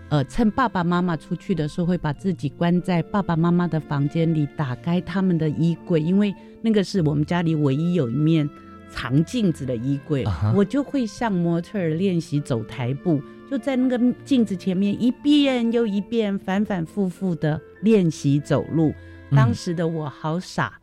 [0.08, 8.48] 呃，趁爸爸妈妈出去的时候，会把自己关在爸爸妈妈的房间里，打开他们的衣柜，因为那个是我们家里唯一有一面
[8.88, 13.20] 藏镜子的衣柜，我就会像模特儿练习走台步。
[13.50, 18.92] 就在那个镜子前面一遍又一遍反反复复的练习走路。
[19.30, 20.80] 当时的我好傻，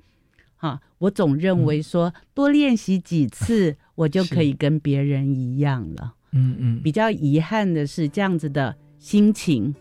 [0.55, 0.81] 哈！
[0.97, 6.13] 我总认为说多练习几次，我就可以跟别人一样了。
[6.31, 6.81] 嗯嗯。
[6.83, 9.73] 比较遗憾的是，这样子的心情，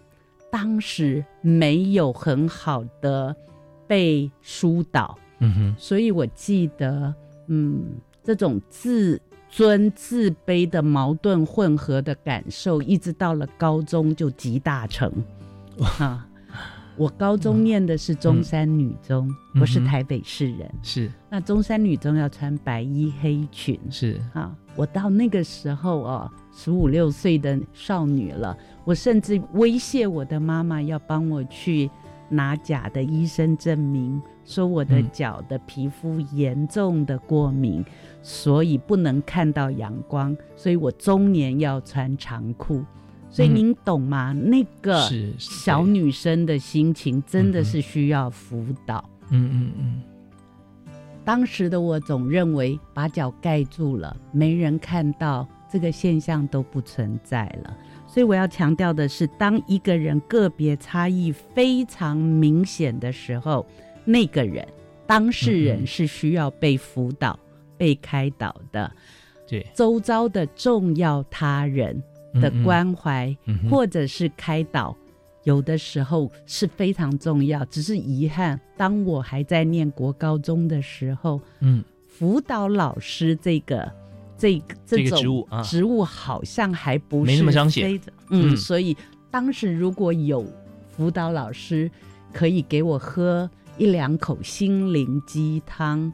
[0.51, 3.35] 当时没有很好的
[3.87, 5.19] 被疏导。
[5.41, 5.75] 嗯哼。
[5.79, 7.15] 所以我记得，
[7.49, 7.85] 嗯，
[8.23, 9.21] 这种自。
[9.57, 15.09] 尊自卑的矛盾混合的感受，一直到了高中就集大成，
[16.01, 16.27] 啊，
[16.97, 19.61] 我高中念的是中山女中，嗯。
[19.61, 20.69] 我是台北市人。
[20.83, 21.09] 是。
[21.31, 24.21] 那中山女中要穿白衣黑裙，是。
[24.33, 31.89] 啊，我到那个时候哦，十五六岁的少女了，我甚至威胁我的妈妈要帮我去
[32.29, 37.85] 拿假的医生证明，说我的嗯脚的皮肤严重的过敏，
[38.23, 42.85] 所以不能看到阳光，所以我中年要穿长裤。
[43.31, 44.33] 所以嗯您懂吗？
[44.33, 45.09] 那个
[45.39, 49.05] 小女生的心情真的是需要辅导。
[49.31, 50.03] 嗯嗯嗯，
[51.25, 57.77] 当时的我总认为把脚盖住了，没人看到，这个现象都不存在了。
[58.15, 63.67] 所以我要强调的是，当一个人个别差异非常明显的时候，
[64.05, 64.65] 那个人
[65.05, 67.37] 当事嗯人是需要被辅导、
[67.77, 68.89] 被开导的。
[69.49, 72.01] 对，周遭的重要他人
[72.35, 73.37] 的关怀，
[73.69, 74.97] 或者是开导，
[75.43, 77.65] 有的时候是非常重要。
[77.65, 83.91] 只是遗憾，当我还在念国高中的时候，嗯，辅导老师这个
[84.37, 86.07] 这个这个种职务啊。
[86.07, 88.01] 好像还不是没那么彰显。
[88.31, 88.97] 嗯，嗯所以
[89.31, 90.45] 当时如果有
[90.97, 91.91] 辅导老师
[92.33, 96.13] 可以给我喝一两口心灵鸡汤，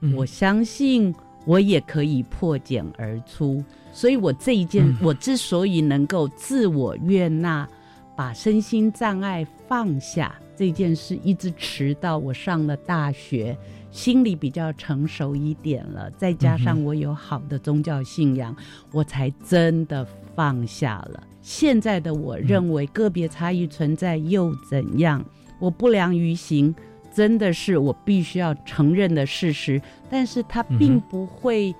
[0.00, 0.14] 嗯。
[0.14, 1.14] 我相信
[1.46, 3.62] 我也可以破茧而出。
[3.92, 4.96] 所以我这一件，嗯。
[5.02, 7.68] 我之所以能够自我悦纳，
[8.16, 13.56] 把身心障碍放下这件事，一直迟到我上了大学，
[13.92, 18.56] 心里比较成熟一点了，再加上我有好的宗教信仰，
[18.90, 21.22] 我才真的放下了。
[21.42, 25.24] 现在的我认为个别差异存在又怎样？
[25.58, 26.74] 我不良于行，
[27.14, 31.74] 真的是我必须要承认的事实，但是它并不会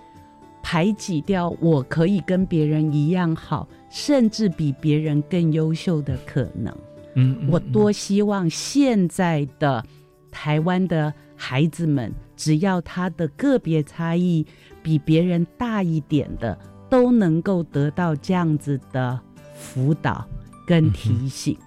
[0.63, 6.77] 排挤掉我可以跟别人一样好，甚至比别人更优秀的可能。
[7.15, 9.85] 嗯，嗯我多希望现在的
[10.31, 11.13] 台湾的
[11.45, 14.47] 孩子们，只要他的个别差异
[14.81, 16.57] 比别人大一点的，
[16.89, 19.19] 都能够得到这样子的
[19.53, 20.25] 辅导
[20.65, 21.59] 跟提醒。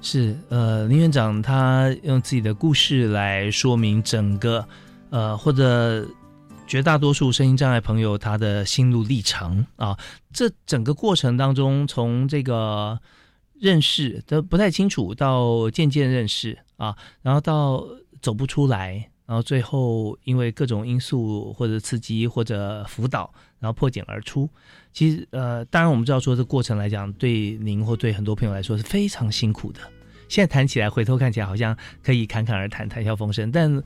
[0.00, 4.66] 是呃，林院长他用自己的故事来说明整个
[5.10, 6.08] 呃，或者
[6.66, 9.94] 绝大多数声音障碍朋友他的心路历程啊。
[10.32, 12.98] 这整个过程当中，从这个
[13.60, 17.84] 认识都不太清楚，到渐渐认识啊，然后到
[18.22, 24.48] 走不出来，然后最后因为各种因素或者刺激或者辅导，然后破茧而出。
[24.90, 29.80] 其实呃，当然我们知道说这过程来讲，对您或对很多朋友来说是非常辛苦的。
[30.30, 33.82] 现在谈起来，回头看起来好像可以侃侃而谈，谈笑风生，但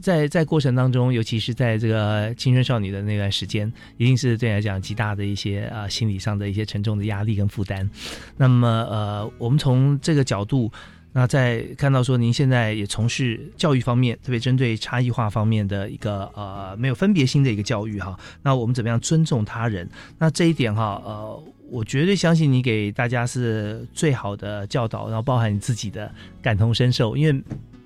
[0.00, 7.88] 在在过程当中，尤其是在这个青春少女的那段时间，一定是对你来讲极大的一些啊、呃、心理上的一些沉重的压力跟负担。
[8.36, 10.72] 那么呃，我们从这个角度。
[11.12, 19.88] 那在看到说您现在也从事教育方面，特别针对差异化方面的一个呃没有分别心的一个教育哈，那我们怎么样尊重他人？
[20.18, 26.10] 那这一点哈呃，我绝对相信你给大家是最好的教导，然后包含你自己的
[26.40, 27.42] 感同身受，因为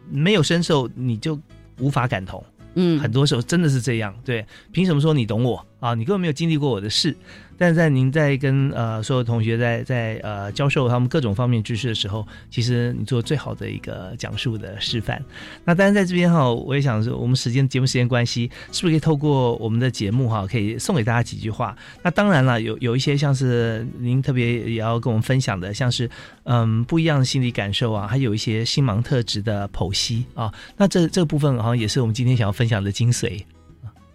[0.09, 1.37] 没有身受你就
[1.81, 2.45] 无法感同。
[2.79, 4.15] 嗯，很多时候真的是这样。
[4.25, 5.95] 对，凭什么说你懂我啊？
[5.95, 7.17] 你根本没有经历过我的事。
[7.59, 15.23] 但是在您在跟呃所有同学在在呃教授他们各种方面知识的时候，其实你做最好的一个讲述的示范。
[15.65, 21.77] 那当然在这边哈，我也想说，我们时间节目时间关系，是不是可以透过我们的节目哈，可以送给大家几句话？
[22.03, 26.09] 那当然了，有有一些像是您特别也要跟我们分享的，像是
[26.45, 30.53] 嗯不一样的心理感受啊，还有一些星芒特质的剖析啊。
[30.77, 33.43] 那这这个部分好像也是我们今天想要分享的精髓。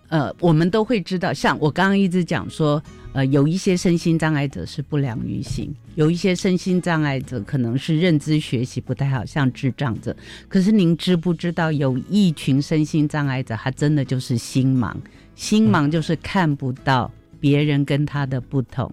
[0.10, 2.84] 呃，我们都会知道，像我刚刚一直讲说，
[3.14, 10.16] 呃，有一些身心障碍者是不良于行，有一些身心障碍者可能是认知学习不太好，像智障者。
[10.48, 14.96] 可是您知不知道，有一群身心障碍者，他真的就是心盲，
[15.36, 18.90] 心盲就是看不到别人跟他的不同，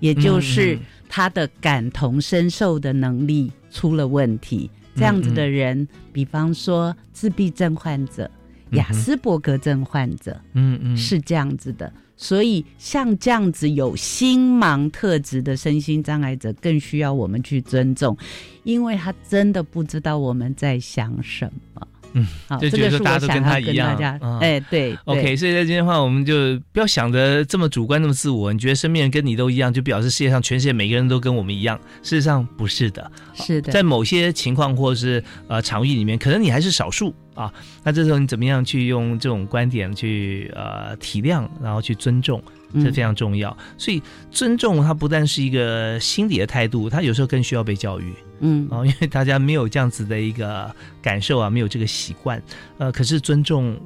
[0.00, 0.76] 也就是
[1.08, 4.70] 他的感同身受的能力出了问题。
[4.96, 8.30] 这样子的人，比方说自闭症患者。
[8.70, 18.16] 雅斯伯格症患者，嗯嗯，是这样子的，所以像这样子有心盲特质的身心障碍者，更需要我们去尊重，
[18.62, 21.88] 因为他真的不知道我们在想什么。
[22.16, 23.98] 嗯，好，就觉得大家都跟他一样。
[24.22, 28.52] 嗯、哎，对，OK，所以在今天的话，我们就不要想的这么主观、那么自我。
[28.52, 31.76] 你觉得身边人跟你都一样，就表示世界上全世界每个人都跟我们一样？
[32.04, 37.52] 事实上不是的，是的，在某些情况或者是呃场域里面，可能你还是少数啊。
[37.82, 42.42] 那这时候你怎么样去用这种观点去呃体谅，然后去尊重，
[42.74, 43.56] 这非常重要。
[43.76, 48.12] 所以尊重它不但是一个心理的态度，它有时候更需要被教育。
[48.40, 52.42] 嗯，啊，因为大家没有这样子的一个感受啊，没有这个习惯。
[52.78, 53.78] 呃，可是尊重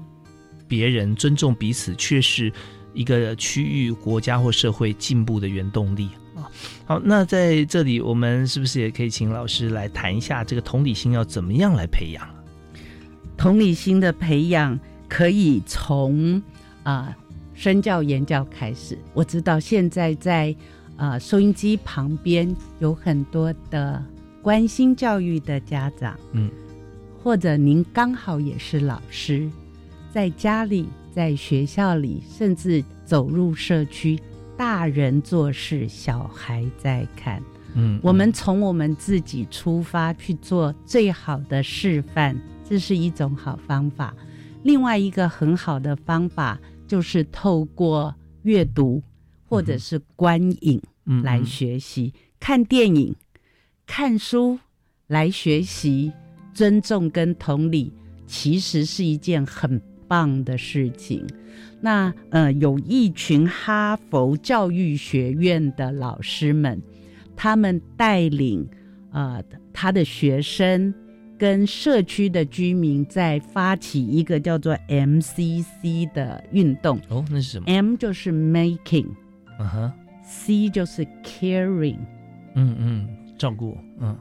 [0.66, 2.52] 别人、尊重彼此，却是
[2.92, 6.50] 一个区域、国家或社会进步的原动力啊。
[6.86, 12.26] 好，那在这里，我们是不是也可以请老师来谈一下这个同理心要怎么样来培养？
[13.38, 14.78] 同理心的培养
[15.08, 16.42] 可以从
[16.82, 17.16] 啊
[17.54, 18.98] 身教言教开始。
[19.14, 20.54] 我知道现在在
[20.96, 24.04] 啊收音机旁边有很多的
[24.42, 26.50] 关心教育的家长，嗯，
[27.22, 29.48] 或者您刚好也是老师，
[30.12, 34.18] 在家里、在学校里，甚至走入社区，
[34.56, 37.40] 大人做事，小孩在看。
[37.74, 42.36] 嗯，我们从我们自己出发去做最好的示范，
[42.68, 44.14] 这是一种好方法。
[44.62, 49.02] 另外一个很好的方法就是透过阅读
[49.46, 50.82] 或者是观影
[51.22, 53.14] 来学习，看电影、
[53.86, 54.58] 看书
[55.06, 56.12] 来学习
[56.52, 57.92] 尊重跟同理，
[58.26, 61.26] 其实是一件很棒的事情。
[61.80, 66.82] 那呃，有一群哈佛教育学院的老师们。
[67.40, 68.68] 他们带领
[69.12, 69.40] 呃
[69.72, 70.92] 他的学生
[71.38, 76.98] 跟社区的居民在发起一个叫做 MCC 的运动。
[77.08, 79.06] 哦，那是什么？M 就是 making，
[79.60, 79.92] 嗯哼
[80.24, 81.98] ，C 就是 caring，
[82.54, 83.08] 嗯嗯，
[83.38, 84.16] 照顾，嗯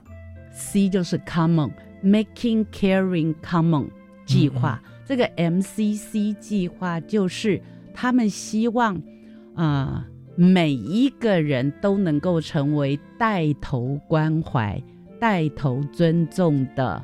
[0.51, 3.87] ，C 就是 common，making caring common
[4.25, 4.81] 计划。
[5.05, 7.61] 这个 MCC 计划就是
[7.93, 9.01] 他们希望
[9.55, 10.05] 啊。
[10.39, 14.79] 每一个人都能够成为带头关怀、
[15.19, 17.01] 带头尊重的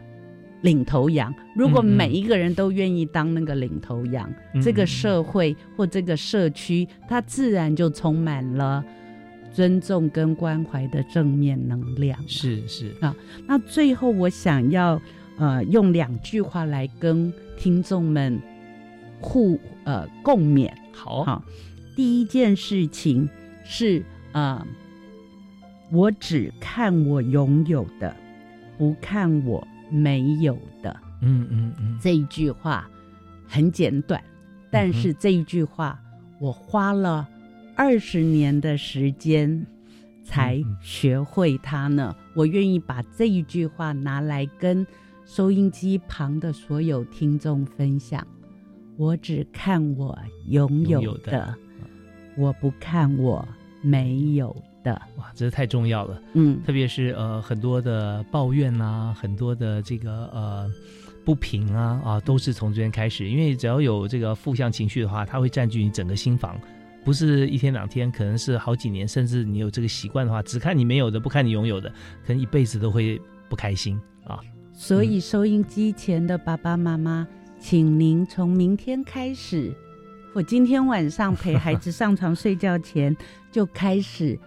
[0.61, 1.33] 领头羊。
[1.55, 8.83] 如果每一个人都愿意当那个领头羊，这个社会或这个社区，它自然就充满了
[9.51, 12.17] 尊重跟关怀的正面能量。
[12.27, 13.15] 是是啊，
[13.47, 15.01] 那最后我想要
[15.37, 18.39] 呃用两句话来跟听众们
[19.19, 20.71] 互呃共勉。
[20.91, 21.43] 好，好。
[21.95, 23.29] 第一件事情
[23.63, 24.65] 是啊，
[25.93, 28.15] 我只看我拥有的，
[28.79, 30.99] 不看我没有的。
[31.21, 32.89] 嗯嗯嗯，这一句话
[33.47, 34.21] 很简短，
[34.71, 35.99] 但是这一句话
[36.39, 37.29] 我花了
[37.75, 39.65] 二十年的时间
[40.23, 42.15] 才学会它呢。
[42.35, 44.85] 我愿意把这一句话拿来跟
[45.25, 48.25] 收音机旁的所有听众分享。
[48.97, 50.17] 我只看我
[50.47, 51.55] 拥有的。
[52.35, 53.47] 我不看我
[53.83, 56.21] 没有的哇，这是太重要了。
[56.33, 60.69] 嗯，特别是呃很多的抱怨啊，很多的这个呃
[61.23, 63.27] 不平啊啊，都是从这边开始。
[63.29, 66.59] 因为只要有这个负向情绪的话，它会占据你整个心房，
[67.05, 71.89] 不是一天两天，可能是好几年，甚至你有这个习惯的话，只看你没有的，不看你拥有的，
[72.25, 74.39] 可能一辈子都会不开心啊。
[74.73, 77.27] 所以收音机前的爸爸妈妈，
[77.59, 79.71] 请您从明天开始。
[80.33, 83.15] 我今天晚上陪孩子上床睡觉前，
[83.51, 84.37] 就开始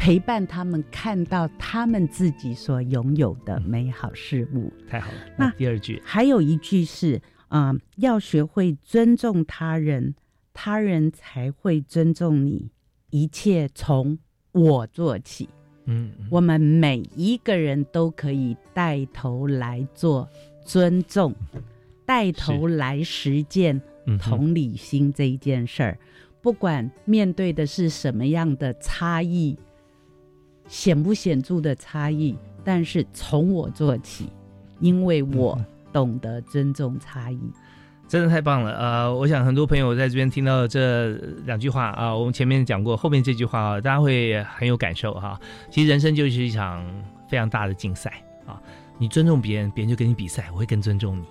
[0.00, 4.72] 陪伴他们，看到他们自己所拥有的美好事物。
[4.88, 5.18] 太好了。
[5.36, 10.14] 那第二句还有一句是啊，要学会尊重他人，
[10.54, 12.70] 他人才会尊重你。
[13.10, 14.18] 一切从
[14.52, 15.50] 我做起。
[15.84, 20.26] 嗯，我们每一个人都可以带头来做
[20.64, 21.34] 尊重，
[22.06, 23.78] 带头来实践。
[24.18, 25.98] 同理心这一件事儿，
[26.40, 29.56] 不管面对的是什么样的差异，
[30.70, 34.28] 显不显著的差异，但是从我做起，
[34.78, 35.58] 因为我
[35.92, 37.40] 懂得尊重差异，
[38.06, 38.72] 真的太棒了。
[38.78, 41.10] 呃，我想很多朋友在这边听到这
[41.44, 45.38] 两句话啊，我们前面讲过，后面这句话啊，大家会很有感受哈。
[45.70, 46.86] 其实人生就是一场
[47.28, 48.62] 非常大的竞赛啊，
[48.96, 51.24] 你尊重别人，别人就跟你比赛，我会更尊重你；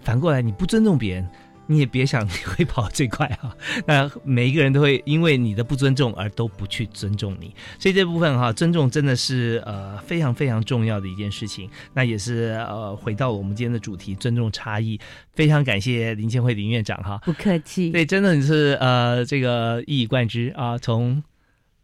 [0.00, 1.28] 反过来，你不尊重别人。
[1.66, 3.56] 你也别想你会跑最快哈，
[3.86, 11.70] 那每一个人都会因为你的不尊重而都不去尊重你，所以这部分哈，尊重真的是呃非常非常重要的一件事情。
[11.92, 15.00] 那也是呃回到我们今天的主题，尊重差异。
[15.32, 17.90] 非常感谢林千惠林院长哈，不客气。
[17.90, 21.22] 对，真的是呃这个一以贯之啊，从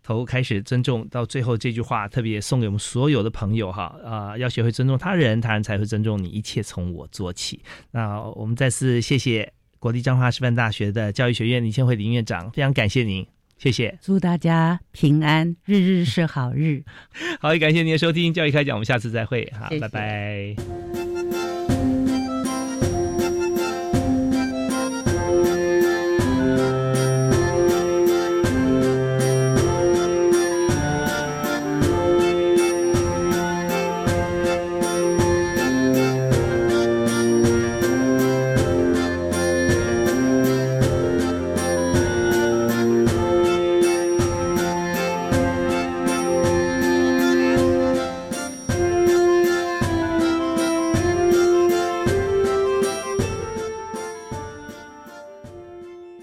[0.03, 7.61] 头开始尊重到最后这句话，特别送给我们所有的朋友哈啊，要学会尊重他人，他人才会尊重你，一切从我做起。
[7.91, 9.53] 那我们再次谢谢。
[9.81, 13.26] 国立彰化师范大学的教育学院李千惠林院长，非常感谢您，
[13.59, 16.85] 谢谢，祝大家平安，日日是好日。
[17.41, 20.99] 好，也感谢您的收听，教育开讲，我们下次再会，好，拜拜。